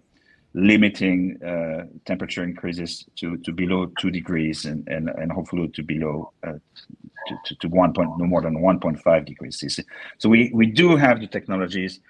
limiting 0.55 1.41
uh, 1.43 1.85
temperature 2.05 2.43
increases 2.43 3.05
to, 3.17 3.37
to 3.39 3.53
below 3.53 3.87
two 3.99 4.11
degrees 4.11 4.65
and, 4.65 4.87
and, 4.89 5.09
and 5.09 5.31
hopefully 5.31 5.69
to 5.69 5.83
below 5.83 6.33
uh, 6.47 6.53
to, 7.27 7.39
to, 7.45 7.55
to, 7.57 7.69
one 7.69 7.93
point 7.93 8.11
no 8.19 8.25
more 8.25 8.41
than 8.41 8.57
1.5 8.57 9.25
degrees 9.27 9.59
C. 9.59 9.85
So 10.17 10.29
we, 10.29 10.51
we 10.55 10.67
do 10.67 10.97
have 10.97 11.21
the 11.21 11.27
technologies. 11.27 12.01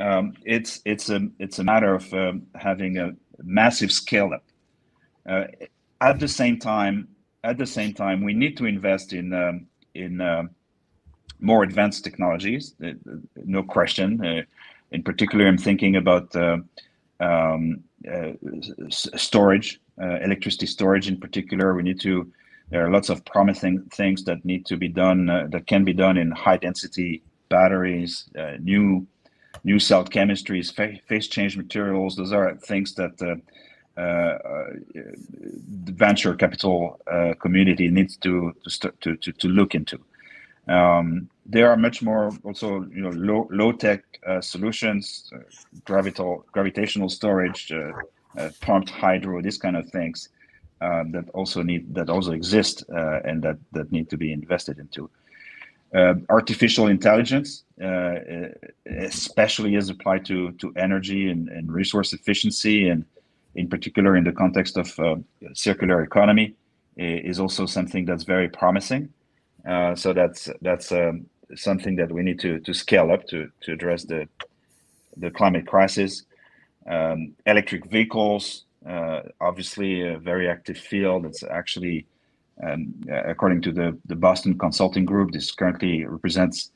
Um, 0.00 0.34
it's 0.44 0.80
it's 0.84 1.08
a 1.08 1.28
it's 1.38 1.60
a 1.60 1.64
matter 1.64 1.94
of 1.94 2.12
um, 2.14 2.46
having 2.56 2.98
a 2.98 3.12
massive 3.44 3.92
scale 3.92 4.32
up. 4.34 4.44
Uh, 5.28 5.44
at 6.00 6.18
the 6.18 6.26
same 6.26 6.58
time, 6.58 7.08
at 7.44 7.58
the 7.58 7.66
same 7.66 7.92
time, 7.92 8.24
we 8.24 8.34
need 8.34 8.56
to 8.56 8.66
invest 8.66 9.12
in 9.12 9.32
um, 9.32 9.66
in 9.94 10.20
um, 10.20 10.50
more 11.40 11.62
advanced 11.62 12.02
technologies, 12.02 12.74
uh, 12.84 12.92
no 13.44 13.62
question. 13.62 14.24
Uh, 14.24 14.42
in 14.90 15.02
particular, 15.02 15.46
I'm 15.46 15.58
thinking 15.58 15.96
about 15.96 16.34
uh, 17.20 17.24
um, 17.24 17.84
storage, 18.90 19.80
electricity 19.98 20.66
storage 20.66 21.08
in 21.08 21.18
particular. 21.18 21.74
We 21.74 21.82
need 21.82 22.00
to, 22.00 22.30
there 22.70 22.86
are 22.86 22.90
lots 22.90 23.08
of 23.08 23.24
promising 23.24 23.82
things 23.92 24.24
that 24.24 24.44
need 24.44 24.66
to 24.66 24.76
be 24.76 24.88
done, 24.88 25.26
that 25.26 25.66
can 25.66 25.84
be 25.84 25.92
done 25.92 26.16
in 26.16 26.30
high 26.30 26.56
density 26.56 27.22
batteries, 27.48 28.28
new 28.60 29.06
new 29.62 29.78
cell 29.78 30.04
chemistries, 30.04 30.72
phase 31.06 31.28
change 31.28 31.56
materials. 31.56 32.16
Those 32.16 32.32
are 32.32 32.54
things 32.56 32.94
that 32.94 33.14
uh, 33.22 34.00
uh, 34.00 34.38
the 34.92 35.92
venture 35.92 36.34
capital 36.34 37.00
uh, 37.06 37.34
community 37.40 37.88
needs 37.88 38.16
to 38.18 38.52
to, 38.80 38.92
to 39.02 39.16
to 39.16 39.32
to 39.32 39.48
look 39.48 39.74
into. 39.76 40.00
Um, 40.68 41.28
there 41.46 41.70
are 41.70 41.76
much 41.76 42.02
more 42.02 42.32
also 42.42 42.84
you 42.84 43.02
know 43.02 43.10
low 43.10 43.48
low 43.50 43.72
tech 43.72 44.02
uh, 44.26 44.40
solutions, 44.40 45.30
uh, 45.34 45.38
gravitational 45.84 46.44
gravitational 46.52 47.08
storage, 47.08 47.70
uh, 47.70 47.92
uh, 48.38 48.50
pumped 48.60 48.90
hydro, 48.90 49.42
these 49.42 49.58
kind 49.58 49.76
of 49.76 49.88
things 49.90 50.30
uh, 50.80 51.04
that 51.10 51.28
also 51.34 51.62
need 51.62 51.94
that 51.94 52.08
also 52.08 52.32
exist 52.32 52.84
uh, 52.94 53.20
and 53.24 53.42
that 53.42 53.58
that 53.72 53.92
need 53.92 54.08
to 54.10 54.16
be 54.16 54.32
invested 54.32 54.78
into. 54.78 55.10
artificial 56.28 56.88
intelligence, 56.88 57.64
especially 58.86 59.76
as 59.76 59.90
applied 59.90 60.24
to 60.24 60.52
to 60.52 60.72
energy 60.76 61.30
and, 61.30 61.48
and 61.48 61.70
resource 61.70 62.12
efficiency, 62.12 62.88
and 62.88 63.04
in 63.54 63.68
particular 63.68 64.16
in 64.16 64.24
the 64.24 64.32
context 64.32 64.76
of 64.76 64.88
circular 65.52 66.02
economy, 66.02 66.54
is 66.96 67.38
also 67.38 67.66
something 67.66 68.06
that's 68.06 68.24
very 68.24 68.48
promising. 68.48 69.08
Uh, 69.66 69.94
so 69.94 70.12
that's 70.12 70.48
that's 70.60 70.92
um, 70.92 71.26
something 71.54 71.96
that 71.96 72.12
we 72.12 72.22
need 72.22 72.38
to 72.40 72.60
to 72.60 72.74
scale 72.74 73.10
up 73.10 73.26
to 73.28 73.50
to 73.62 73.72
address 73.72 74.04
the 74.04 74.28
the 75.16 75.30
climate 75.30 75.66
crisis. 75.66 76.24
Um, 76.86 77.32
electric 77.46 77.86
vehicles, 77.86 78.64
uh, 78.86 79.22
obviously 79.40 80.06
a 80.06 80.18
very 80.18 80.50
active 80.50 80.76
field. 80.76 81.24
It's 81.24 81.42
actually, 81.42 82.06
um, 82.62 82.94
according 83.10 83.62
to 83.62 83.72
the 83.72 83.96
the 84.04 84.16
Boston 84.16 84.58
Consulting 84.58 85.04
Group, 85.04 85.32
this 85.32 85.50
currently 85.50 86.04
represents 86.04 86.70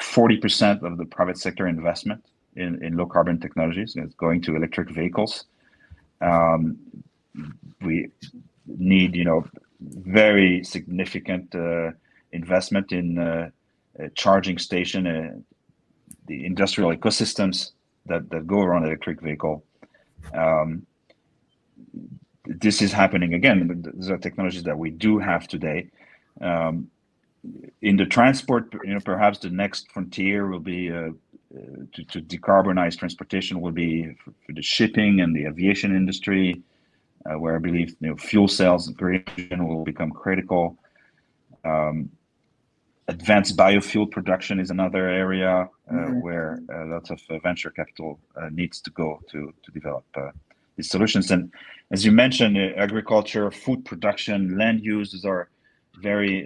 40% 0.00 0.82
of 0.82 0.98
the 0.98 1.04
private 1.04 1.38
sector 1.38 1.66
investment 1.66 2.24
in, 2.56 2.82
in 2.84 2.96
low 2.96 3.06
carbon 3.06 3.40
technologies. 3.40 3.94
It's 3.96 4.14
going 4.14 4.42
to 4.42 4.56
electric 4.56 4.90
vehicles. 4.90 5.46
Um, 6.20 6.78
we 7.80 8.10
need, 8.66 9.14
you 9.14 9.24
know, 9.24 9.46
very 9.80 10.64
significant 10.64 11.54
uh, 11.54 11.92
investment 12.34 12.92
in 12.92 13.18
uh, 13.18 13.50
charging 14.14 14.58
station, 14.58 15.06
uh, 15.06 15.34
the 16.26 16.44
industrial 16.44 16.94
ecosystems 16.94 17.70
that, 18.06 18.28
that 18.30 18.46
go 18.46 18.60
around 18.60 18.84
electric 18.84 19.20
vehicle. 19.20 19.64
Um, 20.34 20.86
this 22.44 22.82
is 22.82 22.92
happening 22.92 23.34
again. 23.34 23.84
These 23.94 24.10
are 24.10 24.18
technologies 24.18 24.64
that 24.64 24.78
we 24.78 24.90
do 24.90 25.18
have 25.18 25.48
today. 25.48 25.90
Um, 26.40 26.90
in 27.82 27.96
the 27.96 28.06
transport, 28.06 28.74
you 28.84 28.94
know, 28.94 29.00
perhaps 29.00 29.38
the 29.38 29.50
next 29.50 29.90
frontier 29.92 30.48
will 30.48 30.60
be 30.60 30.90
uh, 30.90 31.10
to, 31.92 32.04
to, 32.04 32.20
decarbonize 32.20 32.98
transportation 32.98 33.60
will 33.60 33.70
be 33.70 34.14
for, 34.24 34.32
for, 34.44 34.52
the 34.52 34.62
shipping 34.62 35.20
and 35.20 35.36
the 35.36 35.46
aviation 35.46 35.94
industry, 35.94 36.62
uh, 37.26 37.38
where 37.38 37.54
I 37.54 37.58
believe 37.58 37.94
you 38.00 38.08
know 38.08 38.16
fuel 38.16 38.48
cells 38.48 38.88
and 38.88 39.68
will 39.68 39.84
become 39.84 40.10
critical. 40.10 40.78
Um, 41.64 42.10
advanced 43.08 43.56
biofuel 43.56 44.10
production 44.10 44.58
is 44.58 44.70
another 44.70 45.08
area 45.08 45.68
uh, 45.90 45.92
mm-hmm. 45.92 46.20
where 46.20 46.60
uh, 46.72 46.86
lots 46.86 47.10
of 47.10 47.20
uh, 47.30 47.38
venture 47.40 47.70
capital 47.70 48.18
uh, 48.36 48.48
needs 48.50 48.80
to 48.80 48.90
go 48.90 49.20
to 49.30 49.52
to 49.62 49.72
develop 49.72 50.04
uh, 50.16 50.30
these 50.76 50.90
solutions. 50.90 51.30
And 51.30 51.52
as 51.90 52.04
you 52.04 52.12
mentioned, 52.12 52.56
uh, 52.56 52.72
agriculture, 52.76 53.50
food 53.50 53.84
production, 53.84 54.56
land 54.56 54.84
use, 54.84 55.12
these 55.12 55.24
are 55.24 55.48
very 56.00 56.42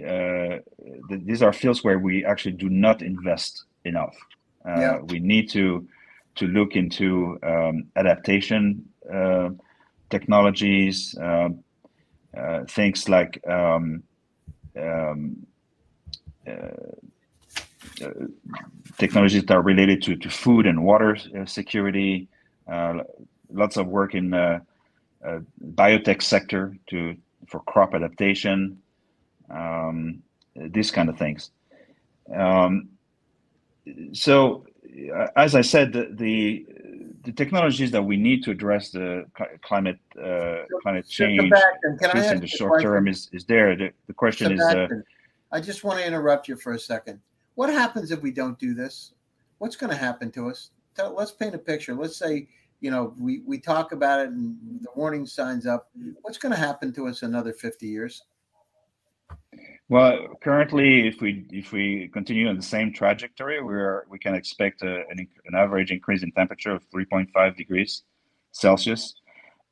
th- 1.09 1.21
these 1.25 1.41
are 1.41 1.53
fields 1.53 1.83
where 1.83 1.97
we 1.97 2.23
actually 2.25 2.51
do 2.51 2.69
not 2.69 3.01
invest 3.01 3.63
enough. 3.85 4.15
Yeah. 4.65 4.99
We 4.99 5.19
need 5.19 5.49
to 5.51 5.87
to 6.35 6.47
look 6.47 6.75
into 6.75 7.39
um, 7.41 7.85
adaptation 7.95 8.85
technologies, 10.09 11.15
um, 11.19 11.63
things 12.67 13.09
like 13.09 13.41
um, 13.47 14.03
um, 14.77 14.81
uh, 14.81 14.81
uh, 14.81 15.15
technologies 18.97 19.43
that 19.45 19.53
are 19.53 19.61
related 19.61 20.01
to, 20.03 20.15
to 20.15 20.29
food 20.29 20.65
and 20.65 20.83
water 20.83 21.17
uh, 21.37 21.45
security. 21.45 22.27
lots 23.51 23.77
of 23.77 23.87
work 23.87 24.15
in 24.15 24.29
the 24.29 24.61
biotech 25.75 26.21
sector 26.21 26.75
to 26.87 27.15
for 27.47 27.59
crop 27.61 27.93
adaptation. 27.95 28.79
Um, 29.49 30.21
these 30.55 30.91
kind 30.91 31.09
of 31.09 31.17
things. 31.17 31.51
Um, 32.33 32.89
so 34.13 34.65
as 35.35 35.55
I 35.55 35.61
said, 35.61 35.93
the, 35.93 36.09
the, 36.11 36.65
the 37.23 37.31
technologies 37.31 37.91
that 37.91 38.01
we 38.01 38.17
need 38.17 38.43
to 38.43 38.51
address 38.51 38.91
the 38.91 39.25
climate 39.61 39.99
uh, 40.21 40.63
climate 40.81 41.07
change, 41.07 41.51
at 42.03 42.15
least 42.15 42.31
in 42.31 42.39
the 42.39 42.47
short 42.47 42.81
term, 42.81 43.07
is 43.07 43.29
is 43.31 43.45
there. 43.45 43.75
The, 43.75 43.91
the 44.07 44.13
question 44.13 44.57
Sebastian, 44.57 44.83
is. 44.83 44.91
Uh, 44.91 45.01
I 45.51 45.59
just 45.59 45.83
want 45.83 45.99
to 45.99 46.05
interrupt 46.05 46.47
you 46.47 46.55
for 46.55 46.73
a 46.73 46.79
second. 46.79 47.19
What 47.55 47.69
happens 47.69 48.11
if 48.11 48.21
we 48.21 48.31
don't 48.31 48.57
do 48.59 48.73
this? 48.73 49.13
What's 49.57 49.75
going 49.75 49.91
to 49.91 49.97
happen 49.97 50.31
to 50.31 50.49
us? 50.49 50.71
Tell, 50.95 51.13
let's 51.13 51.31
paint 51.31 51.55
a 51.55 51.59
picture. 51.59 51.93
Let's 51.93 52.17
say 52.17 52.47
you 52.81 52.91
know 52.91 53.13
we 53.19 53.39
we 53.45 53.59
talk 53.59 53.91
about 53.91 54.21
it 54.21 54.29
and 54.29 54.57
the 54.81 54.89
warning 54.95 55.25
signs 55.25 55.65
up. 55.65 55.89
What's 56.21 56.37
going 56.37 56.53
to 56.53 56.59
happen 56.59 56.93
to 56.93 57.07
us 57.07 57.23
another 57.23 57.51
fifty 57.51 57.87
years? 57.87 58.23
Well, 59.89 60.35
currently, 60.41 61.07
if 61.07 61.19
we 61.19 61.45
if 61.51 61.71
we 61.71 62.09
continue 62.13 62.47
on 62.47 62.55
the 62.55 62.63
same 62.63 62.93
trajectory, 62.93 63.61
we're 63.61 64.05
we 64.07 64.19
can 64.19 64.35
expect 64.35 64.83
a, 64.83 65.03
an, 65.09 65.27
an 65.45 65.55
average 65.55 65.91
increase 65.91 66.23
in 66.23 66.31
temperature 66.31 66.71
of 66.71 66.87
3.5 66.91 67.57
degrees 67.57 68.03
Celsius, 68.51 69.15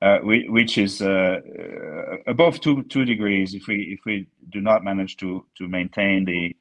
uh, 0.02 0.20
which 0.20 0.78
is 0.78 1.02
uh, 1.02 1.40
uh, 1.60 2.18
above 2.28 2.60
two 2.62 2.84
two 2.84 3.04
degrees. 3.04 3.56
If 3.56 3.68
we 3.68 3.98
if 3.98 4.06
we 4.06 4.28
do 4.50 4.62
not 4.62 4.84
manage 4.84 5.18
to 5.18 5.44
to 5.56 5.68
maintain 5.68 6.24
the 6.24 6.56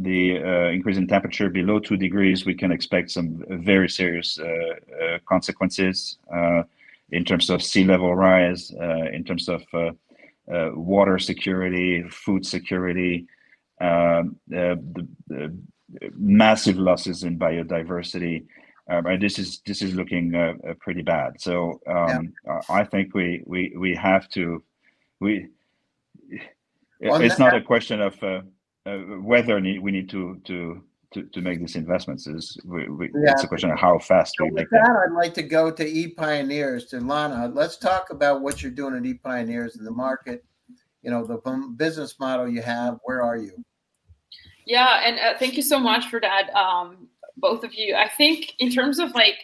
the 0.00 0.38
uh, 0.38 0.70
increase 0.70 0.96
in 0.96 1.06
temperature 1.06 1.50
below 1.50 1.80
two 1.80 1.96
degrees, 1.96 2.46
we 2.46 2.54
can 2.54 2.72
expect 2.72 3.10
some 3.10 3.44
very 3.50 3.88
serious 3.88 4.38
uh, 4.38 4.46
uh, 4.46 5.18
consequences 5.26 6.18
in 7.10 7.24
terms 7.26 7.50
of 7.50 7.62
sea 7.62 7.84
level 7.84 8.14
rise, 8.14 8.70
in 9.12 9.22
terms 9.22 9.48
of 9.48 9.62
water 10.74 11.18
security, 11.18 12.02
food 12.08 12.46
security, 12.46 13.26
um, 13.82 14.36
the, 14.48 14.82
the, 15.28 15.54
massive 16.16 16.78
losses 16.78 17.22
in 17.22 17.38
biodiversity. 17.38 18.46
And 18.88 19.22
this 19.22 19.38
is 19.38 19.60
this 19.66 19.80
is 19.80 19.94
looking 19.94 20.34
uh, 20.34 20.54
uh 20.68 20.74
pretty 20.80 21.02
bad. 21.02 21.40
So 21.40 21.80
um, 21.86 22.32
yeah. 22.46 22.60
I 22.68 22.84
think 22.84 23.14
we 23.14 23.42
we 23.46 23.74
we 23.78 23.94
have 23.94 24.28
to 24.30 24.62
we. 25.20 25.48
it's 27.00 27.38
not 27.38 27.54
a 27.54 27.60
question 27.60 28.00
of 28.00 28.22
uh, 28.22 28.42
uh, 28.84 28.96
whether 29.22 29.60
we 29.60 29.90
need 29.90 30.10
to 30.10 30.40
to 30.44 30.82
to, 31.14 31.22
to 31.24 31.40
make 31.40 31.60
these 31.60 31.76
investments. 31.76 32.26
Is 32.26 32.58
we, 32.64 32.88
we, 32.88 33.06
yeah. 33.06 33.32
it's 33.32 33.44
a 33.44 33.48
question 33.48 33.70
of 33.70 33.78
how 33.78 33.98
fast 33.98 34.34
so 34.36 34.44
we 34.44 34.50
make 34.50 34.70
that. 34.70 34.82
Them. 34.84 34.96
I'd 34.96 35.14
like 35.14 35.34
to 35.34 35.42
go 35.42 35.70
to 35.70 35.86
E 35.86 36.08
Pioneers 36.08 36.86
to 36.86 37.00
Lana. 37.00 37.50
Let's 37.54 37.76
talk 37.76 38.10
about 38.10 38.42
what 38.42 38.62
you're 38.62 38.72
doing 38.72 38.96
at 38.96 39.06
E 39.06 39.14
Pioneers 39.14 39.76
in 39.76 39.84
the 39.84 39.90
market. 39.90 40.44
You 41.02 41.10
know 41.10 41.24
the 41.24 41.38
business 41.76 42.18
model 42.18 42.48
you 42.48 42.62
have. 42.62 42.98
Where 43.04 43.22
are 43.22 43.36
you? 43.36 43.64
Yeah, 44.66 45.02
and 45.04 45.18
uh, 45.18 45.38
thank 45.38 45.56
you 45.56 45.62
so 45.62 45.78
much 45.78 46.06
for 46.06 46.20
that, 46.20 46.54
um, 46.54 47.08
both 47.36 47.64
of 47.64 47.74
you. 47.74 47.94
I 47.94 48.08
think 48.08 48.54
in 48.58 48.70
terms 48.70 48.98
of 48.98 49.12
like 49.14 49.36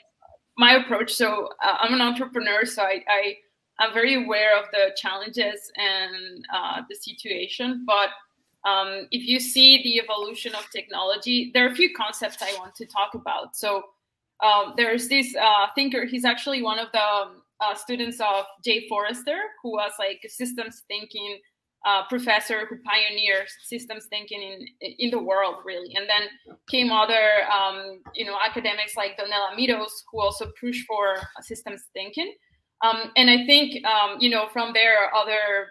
my 0.57 0.75
approach, 0.75 1.13
so 1.13 1.51
uh, 1.65 1.77
I'm 1.81 1.95
an 1.95 2.01
entrepreneur, 2.01 2.65
so 2.65 2.83
I, 2.83 3.03
I 3.09 3.37
I'm 3.81 3.93
very 3.95 4.23
aware 4.25 4.59
of 4.59 4.67
the 4.73 4.91
challenges 4.97 5.71
and 5.77 6.45
uh, 6.53 6.83
the 6.89 6.97
situation, 6.97 7.85
but 7.87 8.11
um, 8.69 9.07
if 9.13 9.27
you 9.27 9.39
see 9.39 9.83
the 9.83 10.01
evolution 10.01 10.55
of 10.55 10.69
technology, 10.71 11.51
there 11.55 11.67
are 11.67 11.71
a 11.71 11.75
few 11.75 11.95
concepts 11.95 12.43
I 12.43 12.53
want 12.59 12.75
to 12.77 12.87
talk 12.87 13.15
about. 13.15 13.57
So 13.57 13.85
um, 14.45 14.75
there's 14.77 15.09
this 15.09 15.35
uh, 15.37 15.67
thinker. 15.75 16.05
He's 16.05 16.25
actually 16.25 16.63
one 16.63 16.79
of 16.79 16.89
the 16.93 17.01
um, 17.01 17.43
uh, 17.61 17.75
students 17.75 18.21
of 18.21 18.45
Jay 18.65 18.87
Forrester, 18.89 19.39
who 19.63 19.73
was 19.73 19.93
like 19.99 20.21
systems 20.29 20.83
thinking 20.89 21.39
uh, 21.87 22.03
professor 22.09 22.67
who 22.67 22.77
pioneered 22.83 23.47
systems 23.65 24.07
thinking 24.11 24.43
in 24.43 24.67
in 24.99 25.11
the 25.11 25.19
world, 25.19 25.57
really. 25.65 25.95
And 25.95 26.09
then 26.09 26.29
came 26.69 26.91
other 26.91 27.45
um, 27.53 28.01
you 28.15 28.25
know 28.25 28.37
academics 28.45 28.97
like 28.97 29.17
Donella 29.17 29.57
Meadows, 29.57 30.05
who 30.11 30.21
also 30.21 30.51
pushed 30.61 30.87
for 30.87 31.17
systems 31.43 31.85
thinking. 31.93 32.35
Um, 32.85 33.11
and 33.17 33.29
I 33.31 33.45
think 33.47 33.85
um, 33.85 34.17
you 34.21 34.31
know 34.31 34.49
from 34.53 34.73
there 34.73 35.15
other 35.15 35.69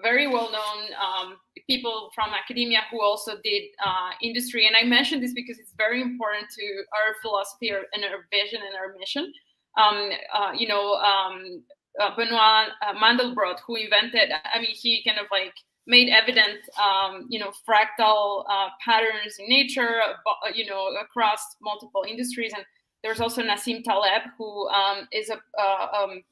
very 0.00 0.26
well 0.26 0.50
known 0.50 0.88
um, 0.96 1.36
people 1.68 2.10
from 2.14 2.30
academia 2.32 2.80
who 2.90 3.02
also 3.02 3.32
did 3.44 3.62
uh, 3.84 4.10
industry. 4.22 4.66
And 4.66 4.76
I 4.76 4.84
mentioned 4.84 5.22
this 5.22 5.34
because 5.34 5.58
it's 5.58 5.74
very 5.76 6.00
important 6.00 6.46
to 6.58 6.64
our 6.94 7.14
philosophy 7.20 7.70
and 7.70 8.04
our 8.04 8.26
vision 8.30 8.60
and 8.66 8.74
our 8.74 8.96
mission. 8.98 9.30
Um, 9.76 10.10
uh, 10.34 10.52
you 10.56 10.68
know, 10.68 10.94
um, 10.94 11.62
uh, 12.00 12.14
Benoit 12.16 12.68
uh, 12.82 12.94
Mandelbrot, 12.94 13.60
who 13.66 13.76
invented, 13.76 14.30
I 14.32 14.60
mean, 14.60 14.74
he 14.74 15.02
kind 15.06 15.18
of 15.18 15.26
like 15.30 15.54
made 15.86 16.08
evident, 16.08 16.60
um, 16.80 17.26
you 17.28 17.38
know, 17.38 17.52
fractal 17.68 18.44
uh, 18.48 18.68
patterns 18.84 19.36
in 19.38 19.48
nature, 19.48 20.00
uh, 20.02 20.50
you 20.54 20.66
know, 20.66 20.88
across 21.00 21.40
multiple 21.60 22.04
industries. 22.08 22.52
And 22.54 22.64
there's 23.02 23.20
also 23.20 23.42
Nassim 23.42 23.82
Taleb, 23.82 24.22
who 24.38 24.68
um, 24.68 25.08
is 25.12 25.30
a, 25.30 25.62
um, 25.62 26.22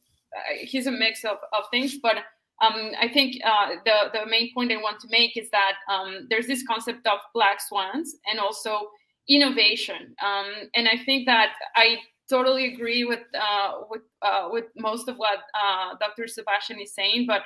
he's 0.60 0.86
a 0.86 0.92
mix 0.92 1.24
of, 1.24 1.38
of 1.52 1.64
things, 1.70 1.98
but 1.98 2.16
um, 2.60 2.92
I 3.00 3.08
think 3.08 3.36
uh, 3.44 3.76
the 3.84 4.10
the 4.12 4.26
main 4.26 4.52
point 4.52 4.70
I 4.70 4.76
want 4.76 5.00
to 5.00 5.08
make 5.10 5.36
is 5.36 5.48
that 5.50 5.76
um, 5.88 6.26
there's 6.28 6.46
this 6.46 6.62
concept 6.66 7.06
of 7.06 7.18
black 7.32 7.60
swans 7.60 8.16
and 8.30 8.38
also 8.38 8.90
innovation, 9.28 10.14
um, 10.22 10.46
and 10.74 10.86
I 10.86 10.98
think 10.98 11.24
that 11.26 11.54
I 11.74 11.98
totally 12.30 12.72
agree 12.72 13.04
with 13.04 13.24
uh, 13.34 13.72
with 13.90 14.02
uh, 14.22 14.48
with 14.50 14.66
most 14.76 15.08
of 15.08 15.16
what 15.16 15.40
uh, 15.54 15.96
Dr. 15.98 16.26
Sebastian 16.26 16.80
is 16.80 16.94
saying, 16.94 17.26
but 17.26 17.42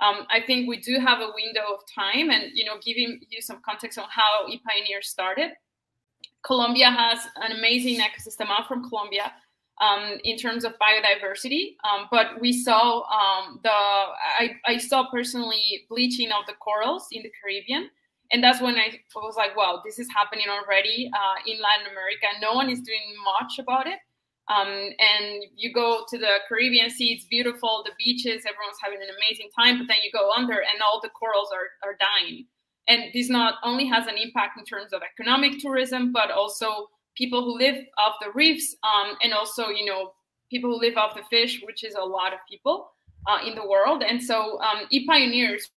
um, 0.00 0.26
I 0.30 0.40
think 0.46 0.68
we 0.68 0.78
do 0.80 0.98
have 1.00 1.20
a 1.20 1.32
window 1.34 1.64
of 1.74 1.80
time, 1.92 2.30
and 2.30 2.50
you 2.54 2.64
know, 2.64 2.76
giving 2.82 3.20
you 3.28 3.42
some 3.42 3.60
context 3.64 3.98
on 3.98 4.06
how 4.08 4.46
ePioneer 4.46 5.02
started. 5.02 5.50
Colombia 6.44 6.90
has 6.90 7.26
an 7.36 7.52
amazing 7.58 7.96
ecosystem. 8.00 8.46
I'm 8.48 8.64
from 8.64 8.88
Colombia 8.88 9.32
um, 9.80 10.18
in 10.24 10.36
terms 10.36 10.64
of 10.64 10.74
biodiversity. 10.78 11.76
Um, 11.84 12.06
but 12.10 12.40
we 12.40 12.52
saw 12.52 13.02
um, 13.02 13.60
the 13.62 13.70
I, 13.70 14.56
I 14.66 14.78
saw 14.78 15.10
personally 15.10 15.86
bleaching 15.88 16.30
of 16.30 16.46
the 16.46 16.54
corals 16.54 17.08
in 17.12 17.22
the 17.22 17.32
Caribbean. 17.40 17.90
And 18.30 18.44
that's 18.44 18.60
when 18.60 18.74
I 18.74 19.00
was 19.14 19.36
like, 19.36 19.56
wow, 19.56 19.80
this 19.84 19.98
is 19.98 20.06
happening 20.14 20.46
already 20.50 21.10
uh, 21.14 21.50
in 21.50 21.58
Latin 21.62 21.90
America. 21.90 22.26
No 22.42 22.52
one 22.52 22.68
is 22.68 22.80
doing 22.82 23.14
much 23.24 23.58
about 23.58 23.86
it. 23.86 23.98
Um, 24.48 24.68
and 24.68 25.44
you 25.56 25.72
go 25.72 26.04
to 26.08 26.18
the 26.18 26.38
Caribbean 26.48 26.88
Sea, 26.90 27.12
it's 27.12 27.26
beautiful, 27.26 27.82
the 27.84 27.92
beaches, 27.98 28.44
everyone's 28.48 28.78
having 28.82 28.98
an 29.02 29.08
amazing 29.08 29.50
time, 29.58 29.78
but 29.78 29.88
then 29.88 29.98
you 30.02 30.10
go 30.10 30.30
under 30.32 30.54
and 30.54 30.80
all 30.82 31.00
the 31.02 31.10
corals 31.10 31.50
are, 31.52 31.88
are 31.88 31.96
dying. 31.98 32.46
And 32.88 33.12
this 33.12 33.28
not 33.28 33.56
only 33.62 33.86
has 33.86 34.06
an 34.06 34.16
impact 34.16 34.58
in 34.58 34.64
terms 34.64 34.94
of 34.94 35.02
economic 35.02 35.58
tourism, 35.60 36.12
but 36.12 36.30
also 36.30 36.88
people 37.14 37.44
who 37.44 37.58
live 37.58 37.76
off 37.98 38.14
the 38.22 38.30
reefs, 38.34 38.74
um, 38.82 39.16
and 39.22 39.34
also 39.34 39.68
you 39.68 39.84
know 39.84 40.12
people 40.50 40.70
who 40.70 40.80
live 40.80 40.96
off 40.96 41.14
the 41.14 41.22
fish, 41.28 41.60
which 41.64 41.84
is 41.84 41.94
a 41.94 42.02
lot 42.02 42.32
of 42.32 42.38
people 42.48 42.90
uh, 43.26 43.40
in 43.46 43.54
the 43.54 43.66
world. 43.66 44.02
And 44.02 44.22
so 44.22 44.58
um, 44.60 44.86
e-pioneers 44.90 45.70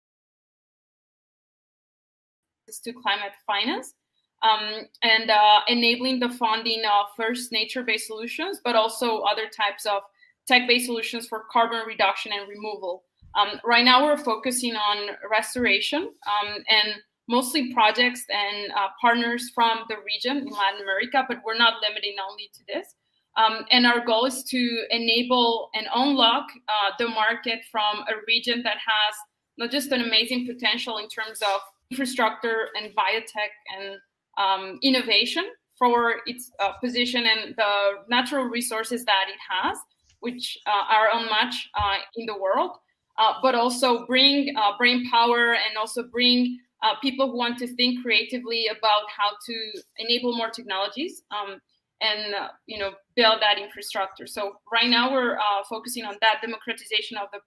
to 2.85 2.93
climate 2.93 3.33
finance 3.47 3.95
um, 4.43 4.87
and 5.03 5.31
uh, 5.31 5.61
enabling 5.69 6.21
the 6.21 6.29
funding 6.29 6.83
of 6.85 7.07
first 7.17 7.53
nature-based 7.53 8.07
solutions, 8.07 8.61
but 8.63 8.77
also 8.77 9.21
other 9.21 9.49
types 9.49 9.87
of 9.87 10.03
tech-based 10.47 10.87
solutions 10.87 11.27
for 11.27 11.45
carbon 11.51 11.83
reduction 11.87 12.33
and 12.33 12.49
removal. 12.49 13.05
Um, 13.39 13.61
right 13.65 13.85
now, 13.85 14.05
we're 14.05 14.17
focusing 14.17 14.75
on 14.75 15.17
restoration 15.31 16.03
um, 16.03 16.55
and 16.69 16.95
mostly 17.29 17.73
projects 17.73 18.25
and 18.31 18.73
uh, 18.73 18.89
partners 19.01 19.51
from 19.55 19.81
the 19.89 19.97
region 20.05 20.39
in 20.39 20.49
Latin 20.49 20.81
America, 20.83 21.25
but 21.29 21.39
we're 21.45 21.59
not 21.59 21.75
limiting 21.87 22.17
only 22.29 22.51
to 22.55 22.61
this. 22.67 22.95
Um, 23.37 23.65
and 23.71 23.87
our 23.87 24.05
goal 24.05 24.25
is 24.25 24.43
to 24.45 24.83
enable 24.91 25.71
and 25.75 25.87
unlock 25.95 26.47
uh, 26.69 26.93
the 26.99 27.09
market 27.09 27.61
from 27.71 27.99
a 28.09 28.15
region 28.27 28.63
that 28.63 28.79
has 28.79 29.15
not 29.59 29.71
just 29.71 29.93
an 29.93 30.01
amazing 30.01 30.47
potential 30.47 30.99
in 30.99 31.09
terms 31.09 31.41
of 31.43 31.61
infrastructure 31.91 32.69
and 32.77 32.91
biotech 32.97 33.53
and 33.77 33.99
um, 34.39 34.79
innovation 34.83 35.45
for 35.79 36.17
its 36.27 36.51
uh, 36.61 36.73
position 36.83 37.27
and 37.27 37.55
the 37.57 37.73
natural 38.09 38.45
resources 38.45 39.05
that 39.05 39.27
it 39.29 39.39
has, 39.49 39.79
which 40.21 40.59
uh, 40.67 40.93
are 40.93 41.09
unmatched 41.13 41.69
uh, 41.77 41.99
in 42.17 42.27
the 42.27 42.37
world, 42.37 42.73
uh, 43.19 43.35
but 43.43 43.55
also 43.55 44.07
bring 44.07 44.55
brain 44.79 45.09
power 45.11 45.55
and 45.55 45.77
also 45.77 46.03
bring 46.05 46.59
uh, 46.83 46.95
people 47.03 47.31
who 47.31 47.37
want 47.37 47.59
to 47.59 47.67
think 47.67 48.03
creatively 48.03 48.67
about 48.67 49.03
how 49.17 49.31
to 49.47 49.83
enable 49.99 50.37
more 50.37 50.51
technologies 50.51 51.23
um, 51.31 51.61
and 52.01 52.35
uh, 52.35 52.49
you 52.67 52.79
know 52.79 52.93
build 53.17 53.41
that 53.41 53.59
infrastructure. 53.59 54.27
So 54.27 54.55
right 54.73 54.89
now 54.89 55.13
we're 55.13 55.37
uh, 55.37 55.65
focusing 55.69 56.05
on 56.05 56.17
that 56.21 56.41
democratization 56.41 57.17
of 57.17 57.29
the 57.33 57.41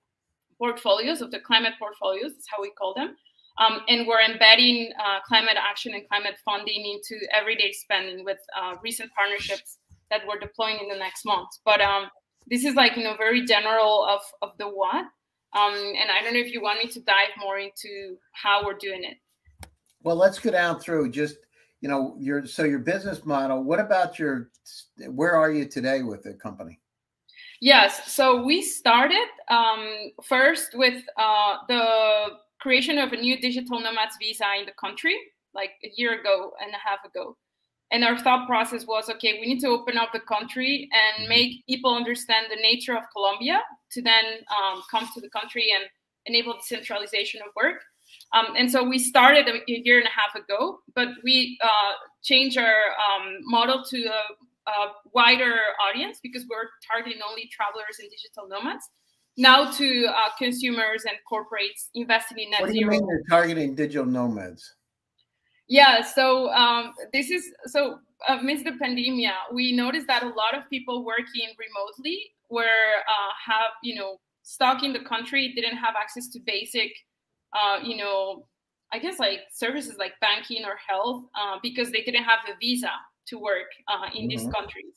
portfolios 0.57 1.21
of 1.21 1.31
the 1.31 1.39
climate 1.39 1.73
portfolios. 1.79 2.33
That's 2.33 2.47
how 2.49 2.61
we 2.61 2.71
call 2.71 2.93
them. 2.93 3.15
Um, 3.57 3.81
and 3.87 4.07
we're 4.07 4.21
embedding 4.21 4.91
uh, 4.99 5.19
climate 5.27 5.57
action 5.57 5.93
and 5.93 6.07
climate 6.07 6.35
funding 6.43 6.85
into 6.85 7.21
everyday 7.33 7.71
spending 7.71 8.23
with 8.23 8.39
uh, 8.59 8.75
recent 8.81 9.11
partnerships 9.13 9.77
that 10.09 10.21
we're 10.27 10.39
deploying 10.39 10.79
in 10.81 10.89
the 10.89 10.97
next 10.97 11.25
month. 11.25 11.49
But 11.65 11.81
um, 11.81 12.09
this 12.47 12.65
is 12.65 12.75
like 12.75 12.97
you 12.97 13.03
know 13.03 13.15
very 13.15 13.45
general 13.45 14.05
of 14.05 14.21
of 14.41 14.57
the 14.57 14.67
what. 14.67 15.05
Um, 15.53 15.73
and 15.73 16.09
I 16.09 16.23
don't 16.23 16.33
know 16.33 16.39
if 16.39 16.53
you 16.53 16.61
want 16.61 16.79
me 16.79 16.89
to 16.91 17.01
dive 17.01 17.29
more 17.37 17.59
into 17.59 18.17
how 18.31 18.65
we're 18.65 18.77
doing 18.77 19.03
it. 19.03 19.17
Well, 20.01 20.15
let's 20.15 20.39
go 20.39 20.49
down 20.49 20.79
through 20.79 21.11
just 21.11 21.35
you 21.81 21.89
know, 21.89 22.15
your 22.19 22.45
so 22.45 22.63
your 22.63 22.79
business 22.79 23.25
model. 23.25 23.63
What 23.63 23.79
about 23.79 24.17
your? 24.17 24.51
Where 25.07 25.35
are 25.35 25.51
you 25.51 25.65
today 25.65 26.03
with 26.03 26.23
the 26.23 26.33
company? 26.33 26.79
Yes, 27.59 28.11
so 28.11 28.43
we 28.43 28.61
started 28.61 29.27
um, 29.49 30.11
first 30.23 30.75
with 30.75 31.03
uh, 31.17 31.57
the 31.67 32.25
creation 32.61 32.97
of 32.97 33.11
a 33.11 33.17
new 33.17 33.39
digital 33.39 33.79
nomads 33.79 34.15
visa 34.19 34.45
in 34.59 34.65
the 34.65 34.73
country, 34.79 35.17
like 35.53 35.71
a 35.83 35.91
year 35.95 36.19
ago 36.19 36.53
and 36.61 36.71
a 36.71 36.87
half 36.87 37.03
ago. 37.03 37.35
And 37.91 38.05
our 38.05 38.17
thought 38.17 38.47
process 38.47 38.85
was 38.87 39.09
okay, 39.09 39.39
we 39.41 39.47
need 39.47 39.59
to 39.61 39.67
open 39.67 39.97
up 39.97 40.13
the 40.13 40.21
country 40.21 40.89
and 40.93 41.23
mm-hmm. 41.23 41.29
make 41.29 41.65
people 41.67 41.93
understand 41.93 42.47
the 42.49 42.61
nature 42.61 42.95
of 42.95 43.03
Colombia 43.11 43.61
to 43.91 44.01
then 44.01 44.23
um, 44.49 44.81
come 44.89 45.09
to 45.13 45.19
the 45.19 45.29
country 45.29 45.71
and 45.75 45.89
enable 46.25 46.53
decentralization 46.53 47.41
of 47.45 47.51
work. 47.55 47.81
Um, 48.33 48.55
and 48.57 48.71
so 48.71 48.83
we 48.83 48.97
started 48.97 49.47
a 49.49 49.59
year 49.67 49.97
and 49.97 50.07
a 50.07 50.11
half 50.11 50.35
ago, 50.41 50.79
but 50.95 51.09
we 51.23 51.57
uh, 51.61 51.93
changed 52.23 52.57
our 52.57 52.75
um, 52.95 53.39
model 53.43 53.83
to 53.89 54.05
a, 54.05 54.71
a, 54.71 54.91
wider 55.13 55.57
audience 55.85 56.19
because 56.23 56.45
we're 56.49 56.69
targeting 56.87 57.21
only 57.27 57.49
travelers 57.51 57.99
and 57.99 58.09
digital 58.09 58.47
nomads. 58.47 58.89
Now 59.37 59.71
to 59.71 60.05
uh, 60.07 60.29
consumers 60.37 61.03
and 61.05 61.17
corporates 61.31 61.89
investing 61.95 62.39
in 62.39 62.51
net 62.51 62.61
what 62.61 62.71
do 62.71 62.73
you 62.73 62.81
zero. 62.81 62.91
mean 62.91 63.07
you're 63.07 63.23
targeting 63.29 63.75
digital 63.75 64.05
nomads? 64.05 64.75
Yeah, 65.67 66.01
so 66.01 66.49
um, 66.51 66.93
this 67.13 67.31
is 67.31 67.45
so 67.65 67.99
amidst 68.27 68.65
the 68.65 68.73
pandemic, 68.73 69.31
we 69.53 69.71
noticed 69.71 70.07
that 70.07 70.23
a 70.23 70.27
lot 70.27 70.53
of 70.53 70.69
people 70.69 71.05
working 71.05 71.47
remotely 71.57 72.31
were 72.49 72.63
uh, 72.63 73.31
have 73.51 73.71
you 73.81 73.95
know 73.95 74.19
stuck 74.43 74.83
in 74.83 74.93
the 74.93 74.99
country, 74.99 75.53
didn't 75.55 75.77
have 75.77 75.95
access 75.99 76.27
to 76.29 76.39
basic, 76.45 76.91
uh, 77.53 77.79
you 77.83 77.97
know, 77.97 78.45
I 78.91 78.99
guess 78.99 79.19
like 79.19 79.41
services 79.53 79.95
like 79.97 80.13
banking 80.19 80.65
or 80.65 80.75
health 80.87 81.23
uh, 81.35 81.57
because 81.63 81.91
they 81.91 82.01
didn't 82.01 82.23
have 82.23 82.39
a 82.49 82.57
visa 82.59 82.91
to 83.27 83.39
work 83.39 83.67
uh, 83.87 84.07
in 84.13 84.23
mm-hmm. 84.23 84.27
these 84.27 84.47
countries, 84.53 84.91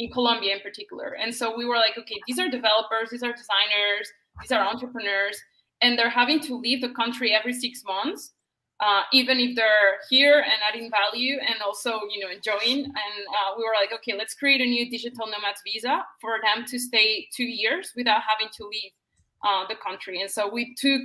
in 0.00 0.10
Colombia 0.10 0.54
in 0.56 0.60
particular. 0.60 1.16
And 1.22 1.34
so 1.34 1.56
we 1.56 1.64
were 1.64 1.76
like, 1.76 1.96
okay, 1.98 2.18
these 2.26 2.38
are 2.38 2.48
developers, 2.48 3.10
these 3.10 3.22
are 3.22 3.32
designers, 3.32 4.06
these 4.40 4.52
are 4.52 4.66
entrepreneurs, 4.66 5.36
and 5.82 5.98
they're 5.98 6.16
having 6.22 6.40
to 6.40 6.56
leave 6.56 6.80
the 6.80 6.92
country 7.00 7.32
every 7.32 7.52
six 7.52 7.82
months 7.84 8.32
uh, 8.80 9.02
even 9.12 9.38
if 9.38 9.54
they're 9.54 9.98
here 10.08 10.40
and 10.40 10.54
adding 10.66 10.90
value 10.90 11.36
and 11.46 11.60
also 11.62 12.00
you 12.12 12.20
know 12.20 12.30
enjoying. 12.30 12.84
And 12.84 13.14
uh, 13.28 13.54
we 13.56 13.64
were 13.64 13.74
like 13.78 13.92
okay 13.92 14.14
let's 14.16 14.34
create 14.34 14.60
a 14.60 14.66
new 14.66 14.90
digital 14.90 15.26
nomads 15.26 15.60
visa 15.64 16.04
for 16.20 16.38
them 16.42 16.64
to 16.66 16.78
stay 16.78 17.28
two 17.34 17.44
years 17.44 17.92
without 17.94 18.22
having 18.26 18.48
to 18.56 18.64
leave 18.64 18.92
uh, 19.46 19.66
the 19.68 19.76
country. 19.76 20.20
And 20.20 20.30
so 20.30 20.50
we 20.50 20.74
took 20.74 21.02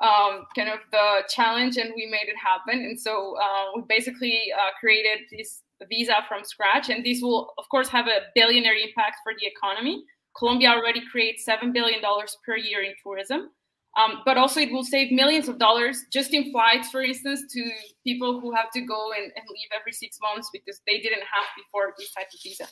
um, 0.00 0.44
kind 0.54 0.68
of 0.68 0.80
the 0.92 1.22
challenge 1.28 1.76
and 1.78 1.92
we 1.96 2.06
made 2.06 2.28
it 2.28 2.36
happen. 2.36 2.80
And 2.84 3.00
so 3.00 3.36
uh, 3.38 3.72
we 3.76 3.82
basically 3.88 4.52
uh, 4.54 4.70
created 4.78 5.26
this 5.30 5.62
visa 5.88 6.14
from 6.28 6.44
scratch 6.44 6.88
and 6.88 7.04
this 7.04 7.20
will 7.20 7.52
of 7.58 7.68
course 7.70 7.88
have 7.88 8.06
a 8.06 8.20
billionaire 8.34 8.76
impact 8.76 9.16
for 9.22 9.32
the 9.38 9.46
economy 9.46 10.02
colombia 10.36 10.70
already 10.70 11.02
creates 11.10 11.44
$7 11.46 11.72
billion 11.72 12.00
per 12.46 12.56
year 12.56 12.82
in 12.82 12.94
tourism 13.02 13.50
um, 13.96 14.20
but 14.26 14.36
also, 14.36 14.60
it 14.60 14.70
will 14.70 14.84
save 14.84 15.10
millions 15.10 15.48
of 15.48 15.58
dollars 15.58 16.04
just 16.12 16.34
in 16.34 16.52
flights, 16.52 16.90
for 16.90 17.02
instance, 17.02 17.42
to 17.54 17.70
people 18.04 18.40
who 18.40 18.54
have 18.54 18.70
to 18.72 18.82
go 18.82 19.12
and, 19.12 19.32
and 19.34 19.44
leave 19.48 19.68
every 19.74 19.92
six 19.92 20.18
months 20.20 20.50
because 20.52 20.80
they 20.86 21.00
didn't 21.00 21.22
have 21.22 21.46
before 21.56 21.94
this 21.98 22.12
type 22.12 22.26
of 22.32 22.40
visa. 22.42 22.66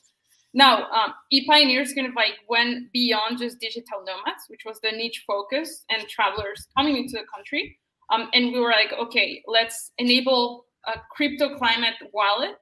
Now, 0.53 0.89
um, 0.91 1.15
ePioneers 1.33 1.95
kind 1.95 2.07
of 2.07 2.15
like 2.15 2.35
went 2.49 2.93
beyond 2.93 3.39
just 3.39 3.59
digital 3.59 4.05
nomads, 4.07 4.45
which 4.49 4.61
was 4.67 4.79
the 4.83 4.93
niche 4.93 5.25
focus 5.27 5.85
and 5.91 6.07
travelers 6.09 6.69
coming 6.77 6.97
into 6.97 7.13
the 7.13 7.25
country. 7.35 7.79
Um, 8.11 8.29
and 8.35 8.53
we 8.53 8.61
were 8.61 8.71
like, 8.71 8.93
okay, 8.93 9.43
let's 9.47 9.93
enable 9.97 10.67
a 10.87 11.01
crypto 11.11 11.57
climate 11.57 11.95
wallet 12.13 12.59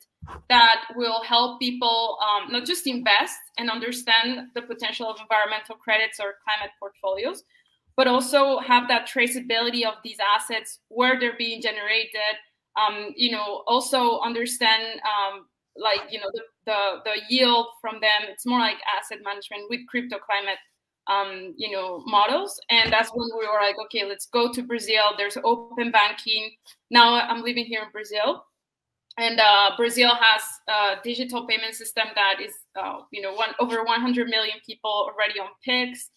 that 0.48 0.84
will 0.94 1.22
help 1.22 1.60
people 1.60 2.18
um, 2.22 2.52
not 2.52 2.64
just 2.64 2.86
invest 2.86 3.38
and 3.58 3.70
understand 3.70 4.48
the 4.54 4.62
potential 4.62 5.08
of 5.08 5.18
environmental 5.20 5.76
credits 5.76 6.20
or 6.20 6.34
climate 6.44 6.72
portfolios, 6.78 7.44
but 7.96 8.06
also 8.06 8.58
have 8.58 8.88
that 8.88 9.08
traceability 9.08 9.84
of 9.84 9.94
these 10.04 10.18
assets, 10.34 10.80
where 10.88 11.18
they're 11.18 11.36
being 11.36 11.60
generated. 11.60 12.36
Um, 12.76 13.12
you 13.16 13.30
know, 13.30 13.64
also 13.66 14.20
understand 14.20 15.00
um, 15.04 15.46
like 15.76 16.00
you 16.10 16.20
know 16.20 16.30
the, 16.32 16.42
the, 16.66 16.98
the 17.04 17.20
yield 17.28 17.66
from 17.80 18.00
them. 18.00 18.28
It's 18.28 18.46
more 18.46 18.60
like 18.60 18.76
asset 18.98 19.18
management 19.24 19.64
with 19.68 19.80
crypto 19.88 20.18
climate 20.18 20.58
um, 21.08 21.54
you 21.56 21.70
know 21.70 22.02
models, 22.06 22.60
and 22.70 22.92
that's 22.92 23.10
when 23.10 23.28
we 23.38 23.46
were 23.46 23.60
like, 23.60 23.76
okay, 23.86 24.04
let's 24.04 24.26
go 24.26 24.52
to 24.52 24.62
Brazil. 24.62 25.02
There's 25.18 25.36
open 25.44 25.90
banking. 25.90 26.52
Now 26.90 27.14
I'm 27.14 27.42
living 27.42 27.64
here 27.64 27.82
in 27.82 27.90
Brazil, 27.90 28.44
and 29.18 29.40
uh, 29.40 29.72
Brazil 29.76 30.12
has 30.14 30.42
a 30.68 31.02
digital 31.02 31.46
payment 31.46 31.74
system 31.74 32.04
that 32.14 32.40
is, 32.40 32.54
uh, 32.80 33.00
you 33.10 33.20
know, 33.20 33.34
one 33.34 33.50
over 33.60 33.84
100 33.84 34.28
million 34.28 34.56
people 34.66 34.90
already 34.90 35.38
on 35.38 35.48
Pix 35.64 36.10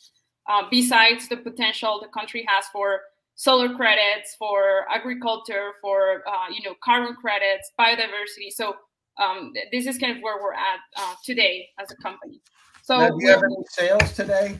uh, 0.47 0.63
besides 0.69 1.27
the 1.27 1.37
potential 1.37 1.99
the 2.01 2.07
country 2.09 2.45
has 2.47 2.65
for 2.71 3.01
solar 3.35 3.73
credits, 3.75 4.35
for 4.37 4.85
agriculture, 4.89 5.71
for 5.81 6.23
uh, 6.27 6.49
you 6.53 6.67
know 6.67 6.75
carbon 6.83 7.15
credits, 7.15 7.71
biodiversity. 7.79 8.49
So 8.51 8.75
um, 9.21 9.53
this 9.71 9.87
is 9.87 9.97
kind 9.97 10.15
of 10.15 10.23
where 10.23 10.41
we're 10.41 10.53
at 10.53 10.79
uh, 10.97 11.15
today 11.23 11.67
as 11.79 11.91
a 11.91 11.95
company. 11.97 12.41
So 12.83 12.97
now, 12.99 13.09
do 13.09 13.17
you 13.19 13.29
have 13.31 13.43
any 13.43 13.63
sales 13.69 14.13
today? 14.13 14.59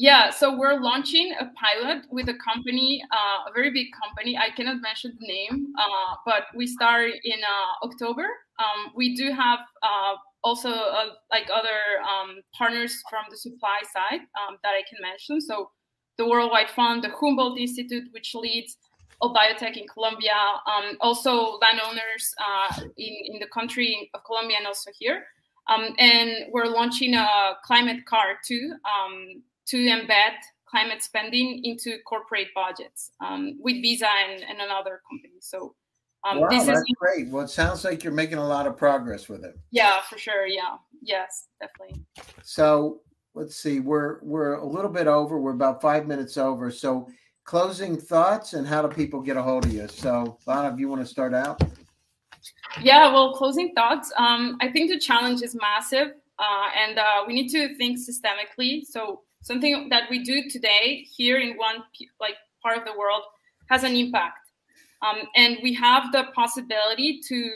Yeah, 0.00 0.30
so 0.30 0.56
we're 0.56 0.80
launching 0.80 1.34
a 1.38 1.50
pilot 1.60 2.06
with 2.10 2.30
a 2.30 2.34
company, 2.42 3.02
uh, 3.12 3.50
a 3.50 3.52
very 3.52 3.70
big 3.70 3.88
company. 4.02 4.34
I 4.34 4.48
cannot 4.48 4.80
mention 4.80 5.14
the 5.20 5.26
name, 5.26 5.74
uh, 5.78 6.16
but 6.24 6.44
we 6.56 6.66
start 6.66 7.10
in 7.22 7.38
uh, 7.44 7.86
October. 7.86 8.24
Um, 8.58 8.92
we 8.96 9.14
do 9.14 9.30
have 9.30 9.58
uh, 9.82 10.14
also 10.42 10.70
uh, 10.70 11.10
like 11.30 11.50
other 11.54 12.00
um, 12.00 12.40
partners 12.56 13.02
from 13.10 13.24
the 13.28 13.36
supply 13.36 13.80
side 13.92 14.20
um, 14.40 14.56
that 14.62 14.70
I 14.70 14.84
can 14.88 15.02
mention. 15.02 15.38
So 15.38 15.70
the 16.16 16.26
Worldwide 16.26 16.70
Fund, 16.70 17.04
the 17.04 17.10
Humboldt 17.10 17.58
Institute, 17.58 18.04
which 18.12 18.34
leads 18.34 18.78
all 19.20 19.34
biotech 19.34 19.76
in 19.76 19.86
Colombia, 19.86 20.32
um, 20.64 20.96
also 21.02 21.58
landowners 21.60 22.34
uh, 22.40 22.84
in, 22.96 23.34
in 23.34 23.38
the 23.38 23.48
country 23.52 24.10
of 24.14 24.24
Colombia 24.24 24.56
and 24.60 24.66
also 24.66 24.90
here. 24.98 25.24
Um, 25.68 25.94
and 25.98 26.46
we're 26.52 26.68
launching 26.68 27.12
a 27.14 27.52
climate 27.62 28.06
car 28.06 28.38
too 28.48 28.72
um, 28.86 29.42
to 29.70 29.76
embed 29.76 30.34
climate 30.66 31.02
spending 31.02 31.64
into 31.64 31.98
corporate 32.06 32.48
budgets 32.54 33.10
um, 33.20 33.58
with 33.60 33.74
Visa 33.82 34.08
and, 34.28 34.42
and 34.42 34.60
another 34.60 35.00
company. 35.08 35.34
So 35.40 35.74
um, 36.28 36.40
wow, 36.40 36.48
that's 36.48 36.68
is, 36.68 36.84
great. 36.98 37.28
Well, 37.28 37.44
it 37.44 37.50
sounds 37.50 37.84
like 37.84 38.04
you're 38.04 38.12
making 38.12 38.38
a 38.38 38.46
lot 38.46 38.66
of 38.66 38.76
progress 38.76 39.28
with 39.28 39.44
it. 39.44 39.58
Yeah, 39.70 40.00
for 40.08 40.18
sure. 40.18 40.46
Yeah. 40.46 40.76
Yes, 41.02 41.46
definitely. 41.60 42.04
So 42.42 43.00
let's 43.34 43.56
see. 43.56 43.80
We're 43.80 44.18
we're 44.22 44.54
a 44.54 44.66
little 44.66 44.90
bit 44.90 45.06
over. 45.06 45.40
We're 45.40 45.52
about 45.52 45.80
five 45.80 46.06
minutes 46.06 46.36
over. 46.36 46.70
So 46.70 47.08
closing 47.44 47.96
thoughts 47.96 48.52
and 48.52 48.66
how 48.66 48.82
do 48.82 48.88
people 48.94 49.20
get 49.20 49.36
a 49.36 49.42
hold 49.42 49.64
of 49.64 49.72
you? 49.72 49.88
So 49.88 50.38
Lana, 50.46 50.72
if 50.72 50.78
you 50.78 50.88
want 50.88 51.00
to 51.00 51.06
start 51.06 51.34
out. 51.34 51.62
Yeah, 52.82 53.12
well, 53.12 53.32
closing 53.34 53.72
thoughts. 53.74 54.12
Um, 54.16 54.56
I 54.60 54.68
think 54.68 54.90
the 54.90 54.98
challenge 54.98 55.42
is 55.42 55.54
massive, 55.54 56.12
uh, 56.38 56.68
and 56.78 56.98
uh, 56.98 57.24
we 57.26 57.34
need 57.34 57.48
to 57.48 57.74
think 57.76 57.98
systemically. 57.98 58.82
So 58.84 59.22
something 59.42 59.88
that 59.88 60.04
we 60.10 60.22
do 60.22 60.48
today 60.48 61.06
here 61.16 61.38
in 61.38 61.56
one 61.56 61.76
like 62.20 62.34
part 62.62 62.78
of 62.78 62.84
the 62.84 62.96
world 62.98 63.22
has 63.68 63.84
an 63.84 63.96
impact. 63.96 64.50
Um, 65.02 65.22
and 65.34 65.58
we 65.62 65.72
have 65.74 66.12
the 66.12 66.24
possibility 66.34 67.20
to 67.28 67.50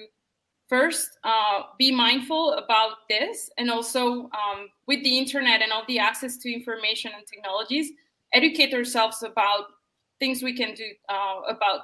first 0.68 1.18
uh, 1.24 1.62
be 1.78 1.92
mindful 1.92 2.54
about 2.54 2.96
this 3.08 3.50
and 3.58 3.70
also 3.70 4.30
um, 4.30 4.68
with 4.86 5.02
the 5.04 5.18
internet 5.18 5.60
and 5.60 5.70
all 5.72 5.84
the 5.88 5.98
access 5.98 6.38
to 6.38 6.52
information 6.52 7.12
and 7.14 7.26
technologies 7.26 7.90
educate 8.32 8.72
ourselves 8.72 9.22
about 9.22 9.66
things 10.18 10.42
we 10.42 10.56
can 10.56 10.74
do 10.74 10.86
uh, 11.08 11.40
about 11.48 11.82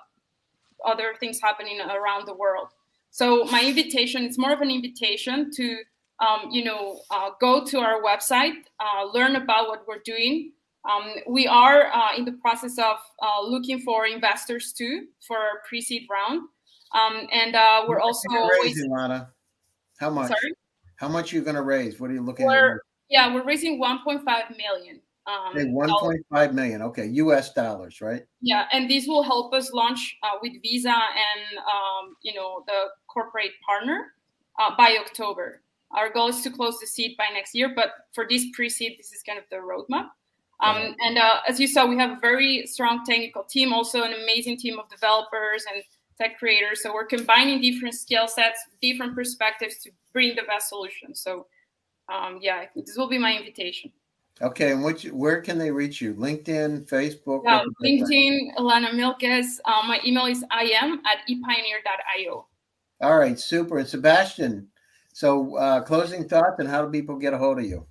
other 0.85 1.15
things 1.21 1.41
happening 1.41 1.79
around 1.81 2.27
the 2.27 2.35
world. 2.35 2.69
So 3.11 3.45
my 3.45 3.63
invitation 3.63 4.25
is 4.25 4.39
more 4.39 4.53
of 4.53 4.61
an 4.61 4.71
invitation 4.71 5.51
to 5.57 5.79
um, 6.21 6.51
you 6.51 6.65
know 6.65 7.01
uh, 7.11 7.31
go 7.41 7.65
to 7.65 7.79
our 7.79 8.03
website 8.03 8.55
uh, 8.79 9.05
learn 9.13 9.37
about 9.37 9.69
what 9.69 9.87
we're 9.87 10.03
doing 10.05 10.53
um, 10.89 11.15
we 11.29 11.47
are 11.47 11.93
uh, 11.93 12.17
in 12.17 12.25
the 12.25 12.33
process 12.33 12.79
of 12.79 12.97
uh, 13.23 13.43
looking 13.43 13.81
for 13.81 14.07
investors 14.07 14.73
too 14.73 15.07
for 15.27 15.37
our 15.37 15.63
pre-seed 15.69 16.07
round, 16.11 16.41
um, 16.95 17.27
and 17.33 17.55
uh, 17.55 17.85
we're 17.87 18.01
also 18.01 18.29
raising, 18.63 18.91
Lana. 18.91 19.31
How 19.99 20.09
much? 20.09 20.29
Sorry? 20.29 20.55
How 20.97 21.09
much 21.09 21.33
are 21.33 21.37
you 21.37 21.43
going 21.43 21.57
to 21.57 21.63
raise? 21.63 22.01
What 22.01 22.11
are 22.11 22.15
you 22.15 22.23
looking 22.23 22.47
we're, 22.47 22.77
at? 22.77 22.81
Yeah, 23.11 23.35
we're 23.35 23.45
raising 23.45 23.81
1.5 23.81 24.25
million. 24.57 25.01
Um, 25.27 25.57
okay, 25.57 25.67
1.5 25.67 26.53
million. 26.55 26.83
Okay, 26.83 27.07
U.S. 27.07 27.53
dollars, 27.53 28.01
right? 28.01 28.25
Yeah, 28.41 28.67
and 28.73 28.91
this 28.91 29.07
will 29.07 29.23
help 29.23 29.53
us 29.53 29.73
launch 29.73 30.17
uh, 30.23 30.39
with 30.41 30.53
Visa 30.63 30.89
and 30.89 31.59
um, 31.59 32.17
you 32.23 32.33
know 32.33 32.65
the 32.67 32.87
corporate 33.07 33.53
partner 33.67 34.15
uh, 34.59 34.75
by 34.79 34.97
October. 34.99 35.61
Our 35.93 36.11
goal 36.11 36.29
is 36.29 36.43
to 36.43 36.51
close 36.51 36.79
the 36.79 36.87
seed 36.87 37.17
by 37.17 37.27
next 37.33 37.55
year, 37.55 37.73
but 37.75 37.91
for 38.13 38.27
this 38.29 38.47
pre-seed, 38.53 38.97
this 38.99 39.13
is 39.13 39.23
kind 39.23 39.39
of 39.39 39.45
the 39.51 39.57
roadmap. 39.57 40.09
Um, 40.63 40.95
and 41.01 41.17
uh, 41.17 41.41
as 41.49 41.59
you 41.59 41.67
saw, 41.67 41.87
we 41.87 41.97
have 41.97 42.11
a 42.11 42.21
very 42.21 42.67
strong 42.67 43.05
technical 43.05 43.45
team, 43.45 43.73
also 43.73 44.03
an 44.03 44.13
amazing 44.13 44.59
team 44.59 44.79
of 44.79 44.89
developers 44.91 45.65
and 45.73 45.83
tech 46.19 46.39
creators. 46.39 46.83
So 46.83 46.93
we're 46.93 47.07
combining 47.07 47.63
different 47.63 47.95
skill 47.95 48.29
sets, 48.29 48.61
different 48.83 49.15
perspectives 49.15 49.79
to 49.79 49.91
bring 50.13 50.37
the 50.37 50.43
best 50.43 50.69
solution. 50.69 51.15
So 51.15 51.47
um, 52.13 52.39
yeah, 52.43 52.67
this 52.75 52.97
will 52.97 53.09
be 53.09 53.19
my 53.19 53.37
invitation. 53.37 53.91
Okay, 54.43 54.73
and 54.73 54.83
which 54.83 55.05
where 55.05 55.43
can 55.43 55.59
they 55.59 55.71
reach 55.71 56.01
you? 56.01 56.15
LinkedIn, 56.15 56.87
Facebook? 56.89 57.43
Yeah, 57.45 57.63
LinkedIn, 57.83 58.57
Ilana 58.57 58.91
Milkes. 58.93 59.61
Um, 59.67 59.87
my 59.87 60.01
email 60.05 60.27
is 60.27 60.43
im 60.43 61.01
at 61.05 61.19
epioneer.io. 61.29 62.47
All 63.03 63.19
right, 63.19 63.39
super. 63.39 63.79
And 63.79 63.89
Sebastian, 63.89 64.69
so 65.13 65.57
uh, 65.57 65.83
closing 65.83 66.29
thoughts 66.29 66.59
and 66.59 66.69
how 66.69 66.85
do 66.85 66.91
people 66.91 67.17
get 67.17 67.35
a 67.35 67.39
hold 67.39 67.59
of 67.59 67.65
you? 67.65 67.87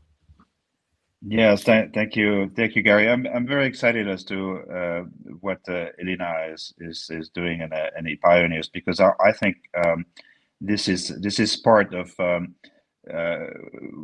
Yes, 1.22 1.66
th- 1.66 1.90
thank 1.94 2.16
you, 2.16 2.50
thank 2.56 2.76
you, 2.76 2.82
Gary. 2.82 3.10
I'm 3.10 3.28
I'm 3.28 3.46
very 3.46 3.68
excited 3.68 4.08
as 4.08 4.24
to 4.26 4.60
uh, 4.74 5.02
what 5.42 5.60
uh, 5.68 5.88
Elena 6.00 6.48
is 6.54 6.74
is 6.80 7.10
is 7.10 7.30
doing 7.30 7.60
in 7.60 7.74
uh, 7.74 7.90
in 7.98 8.06
ePioneers 8.06 8.72
because 8.72 9.02
I, 9.02 9.12
I 9.20 9.34
think 9.34 9.58
um, 9.84 10.06
this 10.62 10.88
is 10.88 11.10
this 11.20 11.40
is 11.40 11.58
part 11.58 11.94
of 11.94 12.18
um, 12.20 12.56
uh, 13.14 13.48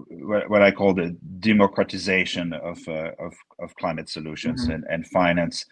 what, 0.09 0.49
what, 0.49 0.61
I 0.61 0.71
call 0.71 0.93
the 0.93 1.15
democratization 1.39 2.51
of 2.51 2.79
uh, 2.87 3.11
of, 3.19 3.33
of 3.59 3.75
climate 3.75 4.09
solutions 4.09 4.63
mm-hmm. 4.63 4.71
and, 4.73 4.83
and 4.89 5.07
finance. 5.07 5.65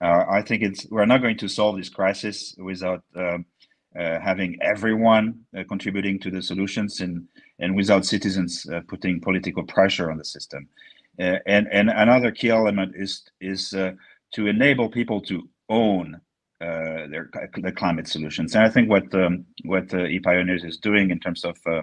Uh, 0.00 0.24
I 0.30 0.40
think 0.42 0.62
it's 0.62 0.86
we're 0.90 1.06
not 1.06 1.20
going 1.20 1.38
to 1.38 1.48
solve 1.48 1.76
this 1.76 1.88
crisis 1.90 2.54
without 2.58 3.02
um, 3.16 3.44
having 4.20 4.58
everyone 4.60 5.40
uh, 5.56 5.64
contributing 5.68 6.18
to 6.20 6.30
the 6.30 6.42
solutions 6.42 7.00
and 7.00 7.26
and 7.58 7.74
without 7.74 8.04
citizens 8.04 8.66
uh, 8.72 8.80
putting 8.88 9.20
political 9.20 9.64
pressure 9.64 10.10
on 10.10 10.18
the 10.18 10.24
system. 10.24 10.68
and 11.18 11.66
and 11.72 11.90
another 11.90 12.30
key 12.30 12.50
element 12.50 12.94
is 12.94 13.12
is 13.40 13.70
to 14.34 14.46
enable 14.46 14.88
people 14.88 15.20
to 15.20 15.48
own 15.68 16.20
uh, 16.60 17.06
their 17.10 17.30
the 17.56 17.72
climate 17.72 18.08
solutions. 18.08 18.54
And 18.54 18.64
I 18.64 18.70
think 18.70 18.88
what 18.88 19.14
um, 19.14 19.44
what 19.64 19.92
uh, 19.92 19.98
ePioneers 19.98 20.64
is 20.64 20.78
doing 20.78 21.10
in 21.10 21.20
terms 21.20 21.44
of 21.44 21.56
uh, 21.66 21.82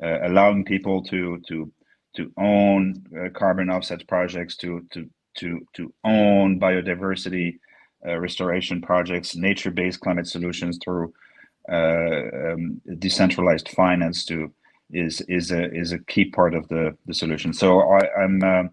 allowing 0.00 0.64
people 0.64 1.02
to 1.04 1.40
to 1.48 1.72
to 2.16 2.32
own 2.36 3.04
carbon 3.34 3.70
offset 3.70 4.06
projects, 4.08 4.56
to 4.58 4.84
to 4.92 5.08
to 5.38 5.60
to 5.74 5.94
own 6.04 6.58
biodiversity 6.58 7.58
restoration 8.04 8.80
projects, 8.80 9.36
nature-based 9.36 10.00
climate 10.00 10.26
solutions 10.26 10.78
through 10.82 11.04
uh, 11.04 11.29
um, 11.70 12.80
decentralized 12.98 13.68
finance 13.68 14.24
to 14.26 14.52
is 14.92 15.20
is 15.22 15.50
a 15.50 15.72
is 15.72 15.92
a 15.92 15.98
key 15.98 16.24
part 16.24 16.54
of 16.54 16.68
the 16.68 16.96
the 17.06 17.14
solution. 17.14 17.52
So 17.52 17.80
I, 17.80 18.22
am 18.22 18.42
I'm, 18.42 18.42
uh, 18.42 18.68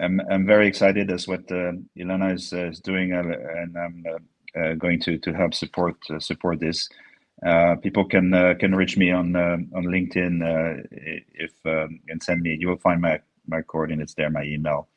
I'm 0.00 0.20
I'm 0.30 0.46
very 0.46 0.68
excited 0.68 1.10
as 1.10 1.26
what 1.26 1.50
uh, 1.50 1.72
Ilana 1.96 2.34
is, 2.34 2.52
uh, 2.52 2.66
is 2.66 2.80
doing, 2.80 3.12
uh, 3.12 3.22
and 3.22 3.76
I'm 3.76 4.04
uh, 4.56 4.74
going 4.74 5.00
to 5.00 5.18
to 5.18 5.32
help 5.32 5.54
support 5.54 5.96
support 6.18 6.60
this. 6.60 6.88
people 7.82 8.04
can 8.04 8.30
can 8.58 8.74
reach 8.74 8.96
me 8.96 9.10
on 9.10 9.34
on 9.36 9.84
LinkedIn 9.84 10.34
if 11.34 11.52
um, 11.66 12.00
and 12.08 12.22
send 12.22 12.42
me. 12.42 12.56
You 12.58 12.68
will 12.68 12.78
find 12.78 13.00
my 13.00 13.20
my 13.46 13.62
coordinates 13.62 14.14
there, 14.14 14.30
my 14.30 14.44
email 14.44 14.88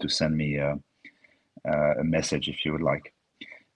to 0.00 0.08
send 0.08 0.36
me 0.36 0.56
a 0.56 0.78
message 2.02 2.48
if 2.48 2.64
you 2.64 2.72
would 2.72 2.82
like. 2.82 3.12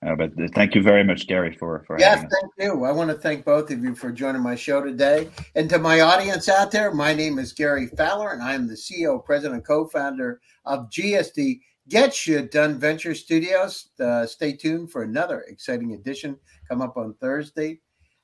Uh, 0.05 0.15
but 0.15 0.33
thank 0.55 0.75
you 0.75 0.83
very 0.83 1.03
much, 1.03 1.27
Gary, 1.27 1.55
for 1.55 1.83
for 1.87 1.99
yes, 1.99 2.19
thank 2.19 2.53
you. 2.59 2.85
I 2.85 2.93
want 2.93 3.11
to 3.11 3.17
thank 3.17 3.45
both 3.45 3.71
of 3.71 3.83
you 3.83 3.95
for 3.95 4.13
joining 4.13 4.43
my 4.43 4.55
show 4.55 4.83
today. 4.83 5.31
And 5.55 5.69
to 5.71 5.79
my 5.79 6.01
audience 6.01 6.49
out 6.49 6.71
there, 6.71 6.93
my 6.93 7.15
name 7.15 7.39
is 7.39 7.53
Gary 7.53 7.87
Fowler, 7.87 8.31
and 8.31 8.43
I 8.43 8.55
am 8.55 8.67
the 8.67 8.75
CEO, 8.75 9.25
president, 9.25 9.55
and 9.55 9.67
co-founder 9.67 10.41
of 10.67 10.91
GSD 10.91 11.61
Get 11.89 12.15
Shit 12.15 12.51
Done 12.51 12.79
Venture 12.79 13.15
Studios. 13.15 13.89
Uh, 13.99 14.27
stay 14.27 14.53
tuned 14.53 14.91
for 14.91 15.03
another 15.05 15.45
exciting 15.49 15.95
edition 15.95 16.37
come 16.69 16.83
up 16.83 16.97
on 16.97 17.15
Thursday. 17.15 17.81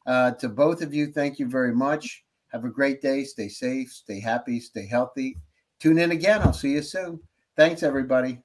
Uh, 0.07 0.33
to 0.33 0.49
both 0.49 0.83
of 0.83 0.93
you, 0.93 1.07
thank 1.07 1.39
you 1.39 1.47
very 1.47 1.75
much. 1.75 2.25
Have 2.49 2.65
a 2.65 2.71
great 2.71 3.01
day. 3.01 3.25
Stay 3.25 3.49
safe, 3.49 3.91
stay 3.91 4.21
happy, 4.21 4.61
stay 4.61 4.87
healthy. 4.87 5.37
Tune 5.79 5.99
in 5.99 6.11
again. 6.11 6.43
I'll 6.43 6.53
see 6.53 6.73
you 6.73 6.83
soon. 6.83 7.21
Thanks, 7.57 7.83
everybody. 7.83 8.43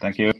Thank 0.00 0.18
you. 0.18 0.31